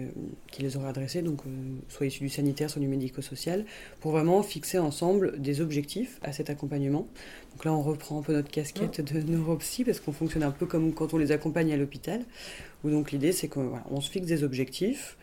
qui, 0.53 0.63
les 0.63 0.77
aurait 0.77 0.89
adressées, 0.89 1.21
donc 1.21 1.41
euh, 1.45 1.51
soit 1.89 2.07
issus 2.07 2.21
du 2.21 2.29
sanitaire, 2.29 2.71
soit 2.71 2.81
du 2.81 2.87
médico-social, 2.87 3.65
pour 3.99 4.13
vraiment 4.13 4.41
fixer 4.45 4.79
ensemble 4.79 5.41
des 5.41 5.61
objectifs 5.61 6.21
à 6.23 6.33
cet 6.33 6.49
accompagnement. 6.49 7.09
Donc 7.53 7.65
là, 7.65 7.73
on 7.73 7.83
reprend 7.83 8.21
un 8.21 8.23
peu 8.23 8.35
notre 8.35 8.53
casquette 8.53 9.01
de 9.01 9.21
neuropsy, 9.21 9.83
parce 9.83 9.99
qu'on 9.99 10.13
fonctionne 10.13 10.45
un 10.45 10.53
peu 10.53 10.65
comme 10.65 10.93
quand 10.93 11.13
on 11.13 11.19
les 11.19 11.33
accompagne 11.33 11.73
à 11.73 11.77
l'hôpital, 11.77 12.21
où 12.85 12.91
donc 12.91 13.11
l'idée 13.11 13.33
c'est 13.33 13.49
qu'on 13.49 13.73
on 13.91 14.01
se 14.01 14.11
fixe 14.11 14.27
des 14.27 14.45
objectifs, 14.45 15.17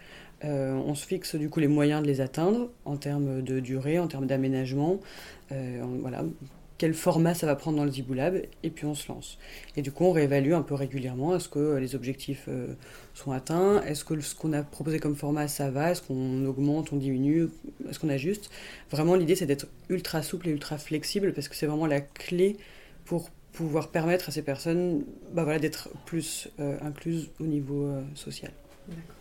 on 0.43 0.93
se 0.93 1.07
fixe 1.07 1.35
du 1.35 1.49
coup 1.49 1.59
les 1.59 1.67
moyens 1.67 2.03
de 2.03 2.07
les 2.07 2.21
atteindre 2.21 2.69
en 2.83 2.97
termes 2.97 3.41
de 3.41 3.59
durée, 3.61 3.99
en 3.99 4.07
termes 4.07 4.27
d'aménagement, 4.27 4.99
voilà, 5.49 6.25
quel 6.77 6.93
format 6.93 7.33
ça 7.33 7.45
va 7.45 7.55
prendre 7.55 7.77
dans 7.77 7.85
le 7.85 7.91
Ziboulab, 7.91 8.41
et 8.63 8.69
puis 8.69 8.85
on 8.85 8.95
se 8.95 9.07
lance. 9.07 9.37
Et 9.77 9.81
du 9.81 9.91
coup, 9.91 10.05
on 10.05 10.11
réévalue 10.11 10.53
un 10.53 10.61
peu 10.61 10.73
régulièrement, 10.73 11.35
est-ce 11.35 11.47
que 11.47 11.75
les 11.77 11.95
objectifs 11.95 12.45
euh, 12.47 12.73
sont 13.13 13.31
atteints, 13.31 13.81
est-ce 13.83 14.03
que 14.03 14.19
ce 14.19 14.35
qu'on 14.35 14.53
a 14.53 14.63
proposé 14.63 14.99
comme 14.99 15.15
format, 15.15 15.47
ça 15.47 15.71
va, 15.71 15.91
est-ce 15.91 16.01
qu'on 16.01 16.45
augmente, 16.45 16.91
on 16.91 16.97
diminue, 16.97 17.47
est-ce 17.89 17.99
qu'on 17.99 18.09
ajuste? 18.09 18.49
Vraiment, 18.91 19.15
l'idée, 19.15 19.35
c'est 19.35 19.45
d'être 19.45 19.67
ultra 19.89 20.21
souple 20.21 20.49
et 20.49 20.51
ultra 20.51 20.77
flexible, 20.77 21.33
parce 21.33 21.47
que 21.47 21.55
c'est 21.55 21.67
vraiment 21.67 21.87
la 21.87 22.01
clé 22.01 22.57
pour 23.05 23.29
pouvoir 23.53 23.89
permettre 23.89 24.29
à 24.29 24.31
ces 24.33 24.41
personnes 24.41 25.05
bah 25.31 25.45
voilà, 25.45 25.59
d'être 25.59 25.89
plus 26.05 26.49
euh, 26.59 26.77
incluses 26.81 27.29
au 27.39 27.45
niveau 27.45 27.85
euh, 27.85 28.01
social. 28.15 28.51
D'accord. 28.89 29.15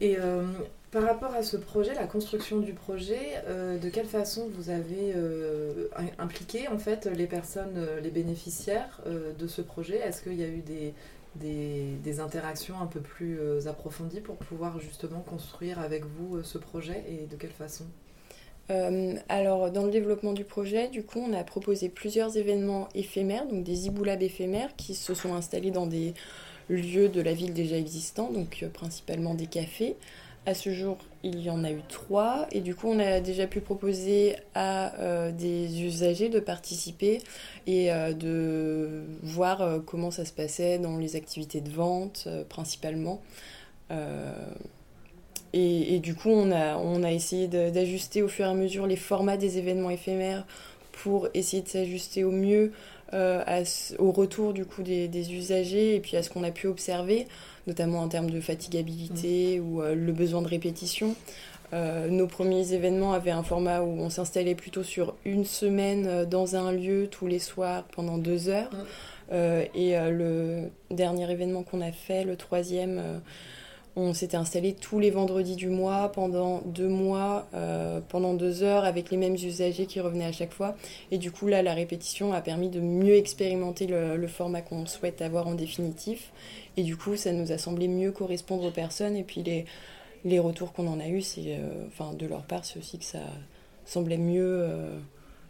Et 0.00 0.16
par 0.90 1.02
rapport 1.02 1.34
à 1.34 1.42
ce 1.42 1.56
projet, 1.56 1.94
la 1.94 2.06
construction 2.06 2.60
du 2.60 2.72
projet, 2.72 3.42
euh, 3.46 3.78
de 3.78 3.88
quelle 3.90 4.06
façon 4.06 4.48
vous 4.50 4.70
avez 4.70 5.12
euh, 5.14 5.88
impliqué 6.18 6.66
en 6.68 6.78
fait 6.78 7.06
les 7.06 7.26
personnes, 7.26 7.74
euh, 7.76 8.00
les 8.00 8.10
bénéficiaires 8.10 9.02
de 9.06 9.46
ce 9.46 9.60
projet? 9.60 9.96
Est-ce 9.96 10.22
qu'il 10.22 10.34
y 10.34 10.44
a 10.44 10.48
eu 10.48 10.62
des, 10.62 12.20
interactions 12.20 12.80
un 12.80 12.86
peu 12.86 13.00
plus 13.00 13.38
approfondies 13.66 14.20
pour 14.20 14.36
pouvoir 14.36 14.80
justement 14.80 15.20
construire 15.20 15.78
avec 15.78 16.04
vous 16.04 16.42
ce 16.42 16.56
projet? 16.56 17.04
Et 17.08 17.26
de 17.26 17.36
quelle 17.36 17.50
façon? 17.50 17.84
Alors, 19.28 19.70
dans 19.70 19.84
le 19.84 19.90
développement 19.90 20.34
du 20.34 20.44
projet, 20.44 20.88
du 20.88 21.02
coup, 21.02 21.20
on 21.20 21.32
a 21.32 21.42
proposé 21.42 21.88
plusieurs 21.88 22.36
événements 22.36 22.88
éphémères, 22.94 23.46
donc 23.46 23.64
des 23.64 23.86
iboulabs 23.86 24.22
éphémères 24.22 24.76
qui 24.76 24.94
se 24.94 25.14
sont 25.14 25.34
installés 25.34 25.70
dans 25.70 25.86
des 25.86 26.12
lieux 26.68 27.08
de 27.08 27.22
la 27.22 27.32
ville 27.32 27.54
déjà 27.54 27.76
existants, 27.76 28.30
donc 28.30 28.66
principalement 28.74 29.34
des 29.34 29.46
cafés. 29.46 29.96
À 30.48 30.54
ce 30.54 30.72
jour, 30.72 30.96
il 31.24 31.40
y 31.42 31.50
en 31.50 31.62
a 31.62 31.70
eu 31.70 31.82
trois 31.90 32.46
et 32.52 32.60
du 32.60 32.74
coup, 32.74 32.88
on 32.88 32.98
a 33.00 33.20
déjà 33.20 33.46
pu 33.46 33.60
proposer 33.60 34.34
à 34.54 34.98
euh, 34.98 35.30
des 35.30 35.82
usagers 35.82 36.30
de 36.30 36.40
participer 36.40 37.20
et 37.66 37.92
euh, 37.92 38.14
de 38.14 39.02
voir 39.22 39.60
euh, 39.60 39.78
comment 39.78 40.10
ça 40.10 40.24
se 40.24 40.32
passait 40.32 40.78
dans 40.78 40.96
les 40.96 41.16
activités 41.16 41.60
de 41.60 41.68
vente 41.68 42.28
principalement. 42.48 43.20
Et, 45.52 45.98
du 45.98 46.14
coup, 46.14 46.30
on 46.30 46.50
a, 46.50 46.78
on 46.78 47.02
a 47.02 47.12
essayé 47.12 47.46
d'ajuster 47.46 48.22
au 48.22 48.28
fur 48.28 48.46
et 48.46 48.48
à 48.48 48.54
mesure 48.54 48.86
les 48.86 48.96
formats 48.96 49.36
des 49.36 49.58
événements 49.58 49.90
éphémères 49.90 50.46
pour 50.92 51.28
essayer 51.34 51.62
de 51.62 51.68
s'ajuster 51.68 52.24
au 52.24 52.30
mieux 52.30 52.72
au 53.12 54.12
retour 54.12 54.52
du 54.52 54.64
coup 54.64 54.82
des, 54.82 55.08
des, 55.08 55.32
usagers 55.32 55.96
et 55.96 56.00
puis 56.00 56.16
à 56.16 56.22
ce 56.22 56.30
qu'on 56.30 56.44
a 56.44 56.50
pu 56.50 56.66
observer 56.66 57.26
notamment 57.68 58.00
en 58.00 58.08
termes 58.08 58.30
de 58.30 58.40
fatigabilité 58.40 59.60
ou 59.60 59.80
euh, 59.82 59.94
le 59.94 60.12
besoin 60.12 60.42
de 60.42 60.48
répétition. 60.48 61.14
Euh, 61.74 62.08
nos 62.08 62.26
premiers 62.26 62.72
événements 62.72 63.12
avaient 63.12 63.30
un 63.30 63.42
format 63.42 63.82
où 63.82 64.00
on 64.00 64.08
s'installait 64.08 64.54
plutôt 64.54 64.82
sur 64.82 65.14
une 65.26 65.44
semaine 65.44 66.06
euh, 66.08 66.24
dans 66.24 66.56
un 66.56 66.72
lieu 66.72 67.08
tous 67.10 67.26
les 67.26 67.38
soirs 67.38 67.84
pendant 67.92 68.18
deux 68.18 68.48
heures. 68.48 68.70
et 69.30 69.94
le 69.94 70.70
dernier 70.90 71.30
événement 71.30 71.62
qu'on 71.62 71.82
a 71.82 71.92
fait, 71.92 72.24
le 72.24 72.36
troisième, 72.36 73.20
on 73.96 74.14
s'était 74.14 74.36
installé 74.36 74.74
tous 74.74 75.00
les 75.00 75.10
vendredis 75.10 75.56
du 75.56 75.68
mois 75.68 76.12
pendant 76.12 76.62
deux 76.66 76.88
mois, 76.88 77.48
pendant 78.08 78.34
deux 78.34 78.62
heures, 78.62 78.84
avec 78.84 79.10
les 79.10 79.16
mêmes 79.16 79.34
usagers 79.34 79.86
qui 79.86 79.98
revenaient 80.00 80.26
à 80.26 80.32
chaque 80.32 80.52
fois. 80.52 80.76
Et 81.10 81.18
du 81.18 81.32
coup, 81.32 81.48
là, 81.48 81.62
la 81.62 81.74
répétition 81.74 82.32
a 82.32 82.40
permis 82.40 82.68
de 82.68 82.80
mieux 82.80 83.14
expérimenter 83.14 83.86
le 83.88 84.28
format 84.28 84.62
qu'on 84.62 84.86
souhaite 84.86 85.20
avoir 85.20 85.48
en 85.48 85.54
définitif. 85.54 86.32
Et 86.76 86.84
du 86.84 86.96
coup, 86.96 87.16
ça 87.16 87.32
nous 87.32 87.50
a 87.50 87.58
semblé 87.58 87.88
mieux 87.88 88.12
correspondre 88.12 88.64
aux 88.66 88.70
personnes. 88.70 89.16
Et 89.16 89.24
puis 89.24 89.42
les, 89.42 89.64
les 90.24 90.38
retours 90.38 90.72
qu'on 90.72 90.86
en 90.86 91.00
a 91.00 91.08
eus, 91.08 91.22
c'est, 91.22 91.56
euh, 91.58 91.86
enfin, 91.88 92.12
de 92.14 92.26
leur 92.26 92.42
part, 92.42 92.64
c'est 92.64 92.78
aussi 92.78 92.98
que 92.98 93.04
ça 93.04 93.20
semblait 93.84 94.18
mieux, 94.18 94.60
euh, 94.62 94.98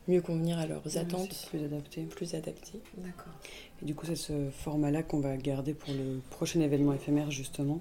mieux 0.06 0.20
convenir 0.20 0.58
à 0.58 0.66
leurs 0.66 0.96
attentes. 0.96 1.46
Plus 1.50 1.64
adapté. 1.64 2.02
Plus 2.02 2.34
adapté. 2.34 2.80
D'accord. 2.96 3.32
Et 3.82 3.84
du 3.84 3.94
coup, 3.94 4.06
c'est 4.06 4.16
ce 4.16 4.50
format-là 4.50 5.02
qu'on 5.02 5.20
va 5.20 5.36
garder 5.36 5.74
pour 5.74 5.92
le 5.92 6.20
prochain 6.30 6.60
événement 6.60 6.92
éphémère, 6.92 7.30
justement. 7.30 7.80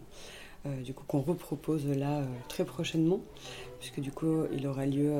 Euh, 0.67 0.81
du 0.81 0.93
coup, 0.93 1.03
qu'on 1.07 1.21
repropose 1.21 1.87
là 1.87 2.21
très 2.49 2.65
prochainement, 2.65 3.21
puisque 3.79 3.99
du 3.99 4.11
coup, 4.11 4.45
il 4.53 4.67
aura 4.67 4.85
lieu 4.85 5.11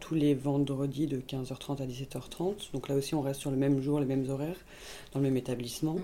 tous 0.00 0.14
les 0.14 0.34
vendredis 0.34 1.06
de 1.06 1.20
15h30 1.20 1.82
à 1.82 1.86
17h30. 1.86 2.72
Donc 2.72 2.88
là 2.88 2.96
aussi, 2.96 3.14
on 3.14 3.20
reste 3.20 3.40
sur 3.40 3.50
le 3.50 3.56
même 3.56 3.80
jour, 3.80 4.00
les 4.00 4.06
mêmes 4.06 4.28
horaires, 4.28 4.56
dans 5.12 5.20
le 5.20 5.24
même 5.24 5.36
établissement. 5.36 5.96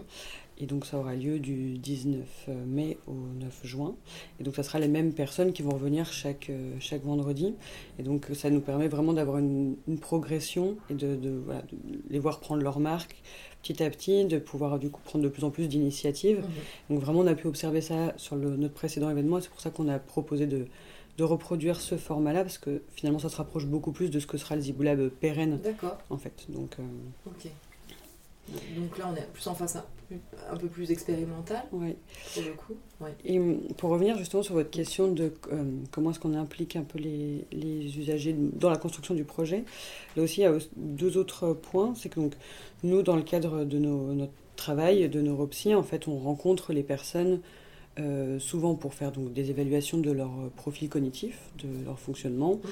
Et 0.59 0.66
donc 0.66 0.87
ça 0.87 0.99
aura 0.99 1.14
lieu 1.14 1.38
du 1.38 1.79
19 1.79 2.49
mai 2.66 2.99
au 3.07 3.14
9 3.40 3.61
juin. 3.64 3.95
Et 4.40 4.45
donc 4.45 4.55
ça 4.57 4.62
sera 4.62 4.79
les 4.79 4.88
mêmes 4.88 5.12
personnes 5.12 5.53
qui 5.53 5.62
vont 5.62 5.73
revenir 5.73 6.12
chaque, 6.12 6.51
euh, 6.51 6.75
chaque 6.81 7.05
vendredi. 7.05 7.55
Et 7.99 8.03
donc 8.03 8.27
ça 8.35 8.51
nous 8.51 8.61
permet 8.61 8.88
vraiment 8.88 9.12
d'avoir 9.12 9.38
une, 9.38 9.77
progression 10.01 10.77
et 10.90 10.95
de, 10.95 11.16
de, 11.16 11.31
voilà, 11.45 11.62
de, 11.62 11.77
les 12.11 12.19
voir 12.19 12.40
prendre 12.40 12.62
leur 12.62 12.81
marque 12.81 13.23
petit 13.62 13.83
à 13.83 13.90
petit, 13.90 14.25
de 14.25 14.38
pouvoir 14.38 14.79
du 14.79 14.90
coup 14.90 15.01
prendre 15.05 15.25
de 15.25 15.29
plus 15.29 15.45
en 15.45 15.51
plus 15.51 15.69
d'initiatives. 15.69 16.38
Mhm. 16.38 16.45
Donc 16.90 17.01
vraiment 17.01 17.21
on 17.21 17.27
a 17.27 17.35
pu 17.35 17.47
observer 17.47 17.81
ça 17.81 18.14
sur 18.16 18.37
le, 18.37 18.57
notre 18.57 18.75
précédent 18.75 19.11
événement 19.11 19.38
et 19.38 19.40
c'est 19.40 19.51
pour 19.51 19.61
ça 19.61 19.71
qu'on 19.71 19.88
a 19.88 19.99
proposé 19.99 20.47
de, 20.47 20.66
de 21.19 21.25
reproduire 21.25 21.81
ce 21.81 21.97
format-là 21.97 22.42
parce 22.42 22.59
que 22.59 22.83
finalement 22.95 23.19
ça 23.19 23.29
se 23.29 23.37
rapproche 23.37 23.66
beaucoup 23.66 23.92
plus 23.92 24.11
de 24.11 24.21
ce 24.21 24.27
que 24.27 24.38
sera 24.38 24.57
le 24.57 24.62
Ziboulab 24.62 25.09
pérenne. 25.09 25.59
D'accord. 25.62 25.99
En 26.11 26.19
fait. 26.19 26.47
Donc, 26.49 26.77
euh, 26.79 26.83
ok. 27.27 27.51
Donc 28.77 28.99
là, 28.99 29.11
on 29.12 29.16
est 29.16 29.27
plus 29.33 29.47
en 29.49 29.55
face 29.55 29.77
un, 30.51 30.57
peu 30.57 30.69
plus 30.69 30.90
expérimental, 30.90 31.64
oui. 31.73 31.97
pour 32.35 32.42
le 32.42 32.53
coup. 32.53 32.75
Et 33.25 33.38
hum, 33.38 33.61
pour 33.77 33.90
revenir 33.90 34.16
justement 34.19 34.42
sur 34.42 34.55
votre 34.55 34.71
question 34.71 35.11
de 35.11 35.33
euh, 35.53 35.64
comment 35.90 36.11
est-ce 36.11 36.21
qu'on 36.21 36.35
implique 36.35 36.77
un 36.77 36.83
peu 36.83 36.99
les, 36.99 37.47
les, 37.53 37.99
usagers 37.99 38.35
dans 38.35 38.71
la 38.71 38.77
construction 38.77 39.14
du 39.14 39.25
projet, 39.25 39.64
là 40.16 40.23
aussi, 40.23 40.40
il 40.40 40.45
y 40.45 40.47
a 40.47 40.57
deux 40.77 41.16
autres 41.16 41.53
points. 41.53 41.95
C'est 41.97 42.09
que 42.09 42.21
donc, 42.21 42.35
nous, 42.83 43.03
dans 43.03 43.16
le 43.16 43.23
cadre 43.23 43.64
de 43.64 43.79
nos, 43.79 44.12
notre 44.12 44.33
travail 44.57 45.09
de 45.09 45.21
neuropsy, 45.21 45.75
en 45.75 45.83
fait, 45.83 46.09
on 46.09 46.19
rencontre 46.19 46.73
les 46.73 46.83
personnes 46.83 47.40
euh, 47.99 48.38
souvent 48.38 48.75
pour 48.75 48.95
faire 48.95 49.11
donc, 49.11 49.33
des 49.33 49.51
évaluations 49.51 49.99
de 49.99 50.11
leur 50.11 50.31
profil 50.57 50.88
cognitif, 50.88 51.38
de 51.59 51.85
leur 51.85 51.99
fonctionnement, 51.99 52.55
mmh 52.55 52.69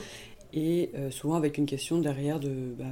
et 0.55 0.91
euh, 0.95 1.11
souvent 1.11 1.35
avec 1.35 1.59
une 1.59 1.67
question 1.67 1.99
derrière 1.99 2.39
de 2.39 2.75
bah, 2.79 2.85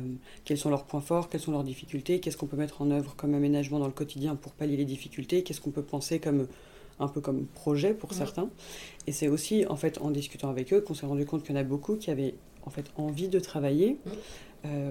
quels 0.45 0.59
sont 0.59 0.69
leurs 0.69 0.85
points 0.85 1.01
forts, 1.01 1.29
quelles 1.29 1.41
sont 1.41 1.53
leurs 1.53 1.63
difficultés, 1.63 2.19
qu'est-ce 2.19 2.37
qu'on 2.37 2.47
peut 2.47 2.57
mettre 2.57 2.83
en 2.83 2.91
œuvre 2.91 3.15
comme 3.17 3.35
aménagement 3.35 3.79
dans 3.79 3.87
le 3.87 3.93
quotidien 3.93 4.35
pour 4.35 4.53
pallier 4.53 4.77
les 4.77 4.85
difficultés, 4.85 5.45
qu'est-ce 5.45 5.61
qu'on 5.61 5.71
peut 5.71 5.83
penser 5.83 6.19
comme 6.19 6.49
un 6.99 7.09
peu 7.09 7.21
comme 7.21 7.47
projet 7.47 7.95
pour 7.95 8.13
certains. 8.13 8.51
Et 9.07 9.13
c'est 9.13 9.29
aussi 9.29 9.65
en 9.67 9.77
fait 9.77 9.99
en 10.01 10.11
discutant 10.11 10.51
avec 10.51 10.73
eux 10.73 10.81
qu'on 10.81 10.95
s'est 10.95 11.07
rendu 11.07 11.25
compte 11.25 11.43
qu'il 11.43 11.55
y 11.55 11.59
en 11.59 11.61
a 11.61 11.65
beaucoup 11.65 11.97
qui 11.97 12.11
avaient 12.11 12.35
en 12.65 12.71
fait 12.71 12.91
envie 12.97 13.29
de 13.29 13.41
travailler, 13.41 13.99
euh, 14.65 14.91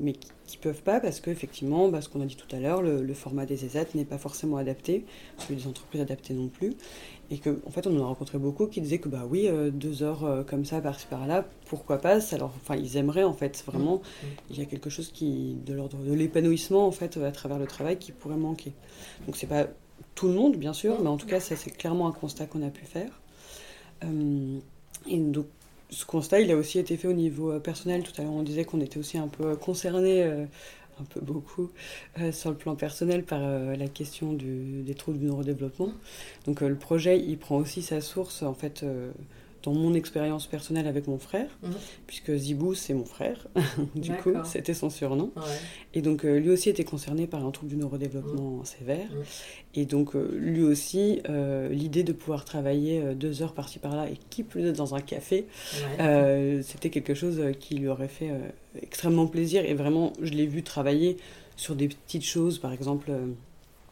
mais 0.00 0.14
qui 0.14 0.56
ne 0.56 0.62
peuvent 0.62 0.82
pas 0.82 0.98
parce 0.98 1.20
qu'effectivement, 1.20 1.88
bah, 1.88 2.00
ce 2.00 2.08
qu'on 2.08 2.20
a 2.20 2.26
dit 2.26 2.36
tout 2.36 2.54
à 2.54 2.58
l'heure, 2.58 2.82
le, 2.82 3.14
format 3.14 3.46
des 3.46 3.64
ESAT 3.64 3.86
n'est 3.94 4.04
pas 4.04 4.18
forcément 4.18 4.56
adapté, 4.56 5.04
celui 5.38 5.56
des 5.56 5.66
entreprises 5.68 6.00
adaptées 6.00 6.34
non 6.34 6.48
plus. 6.48 6.74
Et 7.30 7.38
qu'en 7.38 7.54
en 7.66 7.70
fait, 7.70 7.86
on 7.86 7.98
en 7.98 8.02
a 8.02 8.06
rencontré 8.06 8.38
beaucoup 8.38 8.66
qui 8.66 8.80
disaient 8.80 8.98
que 8.98 9.08
bah 9.08 9.24
oui, 9.28 9.48
euh, 9.48 9.70
deux 9.70 10.02
heures 10.02 10.24
euh, 10.24 10.42
comme 10.42 10.64
ça, 10.64 10.80
par-ci 10.80 11.06
par-là, 11.06 11.46
pourquoi 11.66 11.98
pas 11.98 12.18
Alors, 12.34 12.52
enfin, 12.62 12.76
ils 12.76 12.96
aimeraient 12.96 13.24
en 13.24 13.32
fait, 13.32 13.62
vraiment, 13.66 13.96
mmh. 13.96 14.26
il 14.50 14.58
y 14.58 14.62
a 14.62 14.64
quelque 14.66 14.90
chose 14.90 15.10
qui, 15.12 15.56
de 15.64 15.74
l'ordre 15.74 15.98
de 15.98 16.12
l'épanouissement 16.12 16.86
en 16.86 16.92
fait, 16.92 17.16
à 17.16 17.32
travers 17.32 17.58
le 17.58 17.66
travail 17.66 17.98
qui 17.98 18.12
pourrait 18.12 18.36
manquer. 18.36 18.72
Donc, 19.26 19.36
c'est 19.36 19.46
pas 19.46 19.66
tout 20.14 20.28
le 20.28 20.34
monde, 20.34 20.56
bien 20.56 20.72
sûr, 20.72 21.00
mais 21.00 21.08
en 21.08 21.16
tout 21.16 21.26
cas, 21.26 21.40
c'est 21.40 21.56
clairement 21.70 22.08
un 22.08 22.12
constat 22.12 22.46
qu'on 22.46 22.62
a 22.62 22.70
pu 22.70 22.84
faire. 22.84 23.20
et 24.02 25.18
donc, 25.18 25.46
ce 25.94 26.04
constat, 26.04 26.40
il 26.40 26.50
a 26.50 26.56
aussi 26.56 26.78
été 26.78 26.96
fait 26.96 27.08
au 27.08 27.12
niveau 27.12 27.52
euh, 27.52 27.60
personnel. 27.60 28.02
Tout 28.02 28.12
à 28.18 28.24
l'heure, 28.24 28.32
on 28.32 28.42
disait 28.42 28.64
qu'on 28.64 28.80
était 28.80 28.98
aussi 28.98 29.18
un 29.18 29.28
peu 29.28 29.56
concerné, 29.56 30.22
euh, 30.22 30.44
un 31.00 31.04
peu 31.04 31.20
beaucoup, 31.20 31.70
euh, 32.18 32.32
sur 32.32 32.50
le 32.50 32.56
plan 32.56 32.74
personnel 32.76 33.24
par 33.24 33.40
la 33.40 33.88
question 33.88 34.32
des 34.32 34.94
troubles 34.94 35.18
du 35.18 35.26
neurodéveloppement. 35.26 35.92
Donc 36.46 36.60
le 36.60 36.76
projet, 36.76 37.18
il 37.18 37.38
prend 37.38 37.56
aussi 37.56 37.82
sa 37.82 38.00
source, 38.00 38.42
en 38.42 38.54
fait 38.54 38.84
dans 39.64 39.72
mon 39.72 39.94
expérience 39.94 40.46
personnelle 40.46 40.86
avec 40.86 41.08
mon 41.08 41.18
frère, 41.18 41.48
mhm. 41.62 41.72
puisque 42.06 42.32
Zibou, 42.34 42.74
c'est 42.74 42.92
mon 42.92 43.04
frère, 43.04 43.48
du 43.94 44.12
coup, 44.12 44.34
c'était 44.44 44.74
son 44.74 44.90
surnom. 44.90 45.32
Et 45.94 46.02
donc, 46.02 46.24
euh, 46.24 46.38
lui 46.38 46.50
aussi 46.50 46.68
était 46.68 46.84
concerné 46.84 47.26
par 47.26 47.44
un 47.44 47.50
trouble 47.50 47.70
du 47.70 47.76
neurodéveloppement 47.76 48.58
mhm. 48.58 48.64
sévère. 48.64 49.10
Mhm. 49.10 49.24
Et 49.76 49.86
donc, 49.86 50.14
euh, 50.14 50.36
lui 50.38 50.62
aussi, 50.62 51.20
euh, 51.28 51.68
l'idée 51.70 52.04
de 52.04 52.12
pouvoir 52.12 52.44
travailler 52.44 53.14
deux 53.14 53.42
heures 53.42 53.54
par-ci 53.54 53.78
par-là, 53.78 54.08
et 54.08 54.18
qui 54.28 54.42
plus 54.42 54.66
est 54.66 54.72
dans 54.72 54.94
un 54.94 55.00
café, 55.00 55.46
c'était 56.62 56.90
quelque 56.90 57.14
chose 57.14 57.40
qui 57.58 57.76
lui 57.76 57.88
aurait 57.88 58.08
fait 58.08 58.30
extrêmement 58.80 59.26
plaisir. 59.26 59.64
Et 59.64 59.74
vraiment, 59.74 60.12
je 60.20 60.30
l'ai 60.30 60.46
vu 60.46 60.62
travailler 60.62 61.16
sur 61.56 61.74
des 61.74 61.88
petites 61.88 62.24
choses, 62.24 62.58
par 62.58 62.72
exemple 62.72 63.10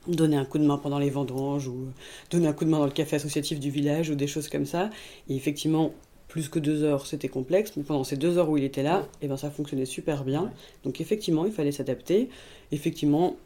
donner 0.07 0.37
un 0.37 0.45
coup 0.45 0.59
de 0.59 0.65
main 0.65 0.79
pendant 0.79 0.99
les 0.99 1.11
vendanges 1.11 1.69
ou 1.69 1.87
donner 2.31 2.49
un 2.49 2.53
coup 2.53 2.65
de 2.65 2.71
main 2.71 2.79
dans 2.79 2.87
le 2.87 2.93
café 2.93 3.17
associatif 3.17 3.61
du 3.61 3.71
village 3.71 4.11
ou 4.11 4.15
des 4.15 4.27
choses 4.27 4.49
comme 4.49 4.67
ça. 4.67 4.91
Et 5.29 5.37
effectivement, 5.37 5.93
plus 6.29 6.49
que 6.49 6.59
deux 6.59 6.83
heures, 6.83 7.07
c'était 7.07 7.29
complexe, 7.29 7.73
mais 7.77 7.83
pendant 7.83 8.05
ces 8.05 8.17
deux 8.17 8.38
heures 8.38 8.49
où 8.49 8.57
il 8.57 8.65
était 8.65 8.83
là, 8.83 9.07
et 9.21 9.27
eh 9.27 9.29
ben, 9.29 9.37
ça 9.37 9.51
fonctionnait 9.51 9.85
super 9.85 10.25
bien. 10.25 10.51
Donc 10.83 11.01
effectivement, 11.01 11.45
il 11.45 11.53
fallait 11.53 11.73
s'adapter. 11.73 12.31
Effectivement, 12.73 13.37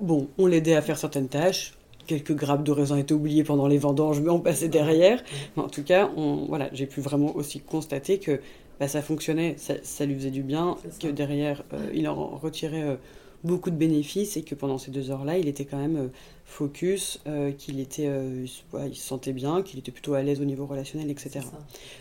bon, 0.00 0.28
on 0.38 0.46
l'aidait 0.46 0.74
à 0.74 0.82
faire 0.82 0.98
certaines 0.98 1.28
tâches, 1.28 1.74
quelques 2.06 2.34
grappes 2.34 2.64
de 2.64 2.72
raisin 2.72 2.96
étaient 2.96 3.14
oubliées 3.14 3.44
pendant 3.44 3.68
les 3.68 3.78
vendanges, 3.78 4.20
mais 4.20 4.30
on 4.30 4.40
passait 4.40 4.68
derrière. 4.68 5.22
Mais 5.56 5.62
en 5.62 5.68
tout 5.68 5.84
cas, 5.84 6.10
on, 6.16 6.46
voilà, 6.48 6.68
j'ai 6.72 6.86
pu 6.86 7.00
vraiment 7.00 7.34
aussi 7.36 7.60
constater 7.60 8.18
que 8.18 8.40
bah, 8.80 8.88
ça 8.88 9.02
fonctionnait, 9.02 9.54
ça, 9.58 10.04
lui 10.04 10.16
faisait 10.16 10.30
du 10.30 10.42
bien, 10.42 10.76
que 11.00 11.08
derrière, 11.08 11.62
euh, 11.72 11.90
il 11.94 12.08
en 12.08 12.26
retirait 12.38 12.82
euh, 12.82 12.96
beaucoup 13.44 13.70
de 13.70 13.76
bénéfices 13.76 14.36
et 14.36 14.42
que 14.42 14.54
pendant 14.54 14.78
ces 14.78 14.90
deux 14.90 15.10
heures-là, 15.10 15.38
il 15.38 15.48
était 15.48 15.64
quand 15.64 15.78
même 15.78 15.96
euh, 15.96 16.08
focus, 16.44 17.20
qu'il 17.56 17.80
était, 17.80 18.10
il 18.42 18.48
se 18.48 18.62
sentait 18.94 19.32
bien, 19.32 19.62
qu'il 19.62 19.78
était 19.78 19.90
plutôt 19.90 20.12
à 20.12 20.22
l'aise 20.22 20.38
au 20.42 20.44
niveau 20.44 20.66
relationnel, 20.66 21.10
etc. 21.10 21.40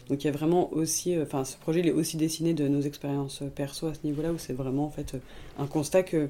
Donc 0.10 0.24
il 0.24 0.28
y 0.28 0.30
a 0.30 0.34
vraiment 0.34 0.74
aussi, 0.74 1.18
enfin, 1.22 1.46
ce 1.46 1.56
projet 1.56 1.80
il 1.80 1.88
est 1.88 1.94
aussi 1.94 2.18
dessiné 2.18 2.54
de 2.54 2.68
nos 2.68 2.82
expériences 2.82 3.44
perso 3.56 3.88
à 3.88 3.94
ce 3.94 4.02
niveau-là 4.04 4.34
où 4.34 4.38
c'est 4.38 4.52
vraiment 4.52 4.84
en 4.84 4.90
fait 4.90 5.16
un 5.58 5.68
constat 5.68 6.04
que 6.04 6.30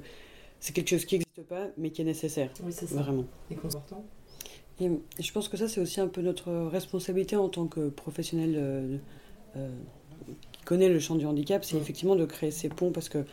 c'est 0.59 0.73
quelque 0.73 0.89
chose 0.89 1.05
qui 1.05 1.15
n'existe 1.15 1.49
pas, 1.49 1.67
mais 1.77 1.89
qui 1.89 2.03
est 2.03 2.05
nécessaire. 2.05 2.51
Oui, 2.63 2.71
c'est 2.71 2.85
ça. 2.85 3.01
Vraiment. 3.01 3.25
Et 3.49 3.55
confortant. 3.55 4.05
Et 4.79 4.89
je 5.19 5.31
pense 5.31 5.49
que 5.49 5.57
ça, 5.57 5.67
c'est 5.67 5.81
aussi 5.81 5.99
un 5.99 6.07
peu 6.07 6.21
notre 6.21 6.51
responsabilité 6.51 7.35
en 7.35 7.49
tant 7.49 7.67
que 7.67 7.89
professionnel 7.89 8.55
euh, 8.55 8.97
euh, 9.57 9.69
connaît 10.71 10.87
le 10.87 10.99
champ 10.99 11.15
du 11.15 11.25
handicap, 11.25 11.65
c'est 11.65 11.75
effectivement 11.75 12.15
de 12.15 12.23
créer 12.23 12.49
ces 12.51 12.69
ponts, 12.69 12.91
parce 12.91 13.09
que 13.09 13.25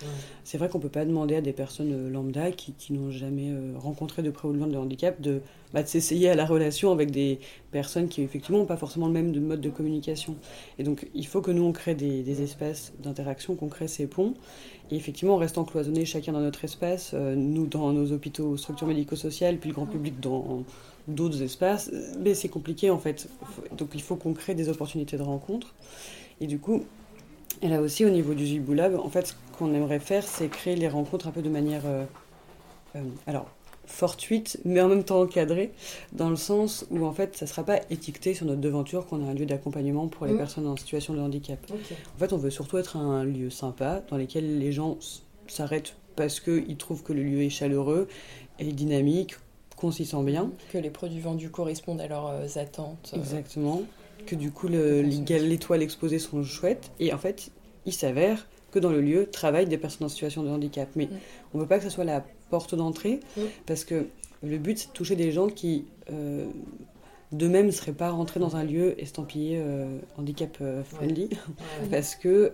c'est 0.43 0.59
vrai 0.59 0.69
qu'on 0.69 0.79
ne 0.79 0.83
peut 0.83 0.89
pas 0.89 1.05
demander 1.05 1.37
à 1.37 1.41
des 1.41 1.53
personnes 1.53 1.93
euh, 1.93 2.11
lambda 2.11 2.51
qui, 2.51 2.73
qui 2.73 2.93
n'ont 2.93 3.13
jamais 3.13 3.53
rencontré 3.77 4.23
de 4.23 4.31
près 4.31 4.49
ou 4.49 4.53
de 4.53 4.59
loin 4.59 4.67
de 4.67 4.77
handicap 4.77 5.21
de, 5.21 5.41
bah, 5.73 5.85
de 5.85 5.89
s'essayer 5.89 6.29
à 6.29 6.35
la 6.35 6.45
relation 6.45 6.91
avec 6.91 7.13
des 7.13 7.39
personnes 7.71 8.09
qui 8.09 8.23
effectivement 8.23 8.59
n'ont 8.59 8.67
pas 8.67 8.77
forcément 8.77 9.07
le 9.07 9.13
même 9.13 9.39
mode 9.39 9.61
de 9.61 9.71
communication. 9.71 10.35
Et 10.81 10.83
donc 10.83 11.07
il 11.15 11.27
faut 11.29 11.41
que 11.41 11.53
nous, 11.53 11.63
on 11.63 11.73
crée 11.73 11.95
des, 11.95 12.23
des 12.23 12.43
espaces 12.43 12.93
d'interaction, 13.03 13.55
qu'on 13.55 13.69
crée 13.69 13.87
ces 13.87 14.09
ponts. 14.09 14.35
Et 14.91 14.97
effectivement, 14.97 15.35
en 15.35 15.39
restant 15.39 15.65
cloisonnés 15.65 16.07
chacun 16.07 16.33
dans 16.33 16.41
notre 16.41 16.65
espace, 16.65 17.13
euh, 17.15 17.37
nous 17.37 17.67
dans 17.67 17.93
nos 17.93 18.11
hôpitaux, 18.13 18.57
structures 18.57 18.89
médico-sociales, 18.89 19.59
puis 19.59 19.69
le 19.69 19.75
grand 19.75 19.87
public 19.87 20.19
dans 20.19 20.65
d'autres 21.07 21.43
espaces, 21.43 21.91
euh, 21.93 22.15
mais 22.19 22.35
c'est 22.35 22.49
compliqué 22.49 22.91
en 22.91 22.99
fait. 22.99 23.29
Donc 23.77 23.91
il 23.95 24.03
faut 24.03 24.17
qu'on 24.17 24.33
crée 24.33 24.55
des 24.55 24.69
opportunités 24.69 25.17
de 25.17 25.23
rencontre. 25.23 25.75
Et 26.41 26.47
du 26.47 26.59
coup, 26.59 26.85
et 27.63 27.69
là 27.69 27.81
aussi 27.81 28.05
au 28.05 28.11
niveau 28.11 28.35
du 28.35 28.47
Ziboulab, 28.47 28.95
en 28.97 29.09
fait, 29.09 29.29
ce 29.29 29.35
qu'on 29.59 29.73
aimerait 29.75 30.01
faire, 30.01 30.25
c'est 30.25 30.49
créer 30.49 30.77
les 30.77 30.89
rencontres 30.89 31.29
un 31.29 31.33
peu 31.33 31.43
de 31.43 31.51
manière... 31.51 31.83
Euh, 31.87 32.05
alors, 33.27 33.47
fortuite, 33.87 34.61
mais 34.65 34.81
en 34.81 34.89
même 34.89 35.05
temps 35.05 35.23
encadrée, 35.23 35.73
dans 36.13 36.31
le 36.31 36.37
sens 36.37 36.87
où 36.91 37.05
en 37.05 37.13
fait, 37.13 37.37
ça 37.37 37.47
ne 37.47 37.49
sera 37.49 37.65
pas 37.65 37.81
étiqueté 37.91 38.35
sur 38.35 38.47
notre 38.47 38.61
devanture 38.61 39.07
qu'on 39.07 39.27
a 39.27 39.31
un 39.31 39.35
lieu 39.35 39.47
d'accompagnement 39.47 40.09
pour 40.09 40.27
les 40.27 40.35
mmh. 40.35 40.39
personnes 40.39 40.67
en 40.67 40.77
situation 40.77 41.15
de 41.15 41.21
handicap. 41.21 41.59
En 41.71 42.19
fait, 42.19 42.33
on 42.33 42.37
veut 42.37 42.51
surtout 42.51 42.79
être 42.79 42.97
un 42.97 43.25
lieu 43.25 43.51
sympa, 43.51 44.03
dans 44.11 44.17
lequel 44.17 44.59
les 44.59 44.73
gens 44.73 44.99
s'arrêtent 45.47 45.95
parce 46.17 46.41
qu'ils 46.41 46.77
trouvent 46.77 47.03
que 47.03 47.13
le 47.13 47.23
lieu 47.23 47.43
est 47.43 47.51
chaleureux 47.51 48.09
et 48.59 48.73
dynamique, 48.73 49.37
qu'on 49.77 49.93
s'y 49.93 50.05
sent 50.05 50.23
bien. 50.25 50.51
Que 50.73 50.79
les 50.79 50.91
produits 50.91 51.21
vendus 51.21 51.51
correspondent 51.51 52.01
à 52.01 52.09
leurs 52.09 52.27
euh, 52.27 52.47
attentes. 52.57 53.13
Euh, 53.15 53.19
Exactement. 53.19 53.83
Que 54.27 54.35
du 54.35 54.51
coup, 54.51 54.69
les 54.69 55.59
toiles 55.59 55.83
exposées 55.83 56.19
sont 56.19 56.43
chouettes. 56.43 56.91
Et 57.01 57.13
en 57.13 57.19
fait, 57.19 57.51
il 57.87 57.93
s'avère 57.93 58.47
que 58.71 58.79
dans 58.79 58.91
le 58.91 59.01
lieu 59.01 59.31
travaillent 59.31 59.69
des 59.69 59.79
personnes 59.79 60.07
en 60.07 60.11
situation 60.11 60.43
de 60.43 60.49
handicap. 60.49 60.89
Mais 60.95 61.07
mmh. 61.07 61.11
on 61.55 61.59
ne 61.59 61.63
veut 61.63 61.69
pas 61.69 61.79
que 61.79 61.85
ce 61.85 61.91
soit 61.91 62.05
la 62.05 62.23
porte 62.51 62.75
d'entrée, 62.75 63.21
mm. 63.37 63.43
parce 63.67 63.85
que 63.85 64.07
le 64.43 64.59
but, 64.59 64.79
c'est 64.79 64.89
de 64.89 64.93
toucher 64.93 65.17
des 65.17 65.33
gens 65.33 65.49
qui, 65.49 65.87
euh, 66.11 66.47
d'eux-mêmes, 67.33 67.67
ne 67.67 67.71
seraient 67.71 67.93
pas 67.93 68.11
rentrés 68.11 68.41
dans 68.41 68.57
un 68.57 68.65
lieu 68.65 69.01
estampillé 69.01 69.59
euh, 69.61 69.99
handicap 70.17 70.57
euh, 70.61 70.83
friendly, 70.85 71.31
parce 71.91 72.15
que, 72.15 72.53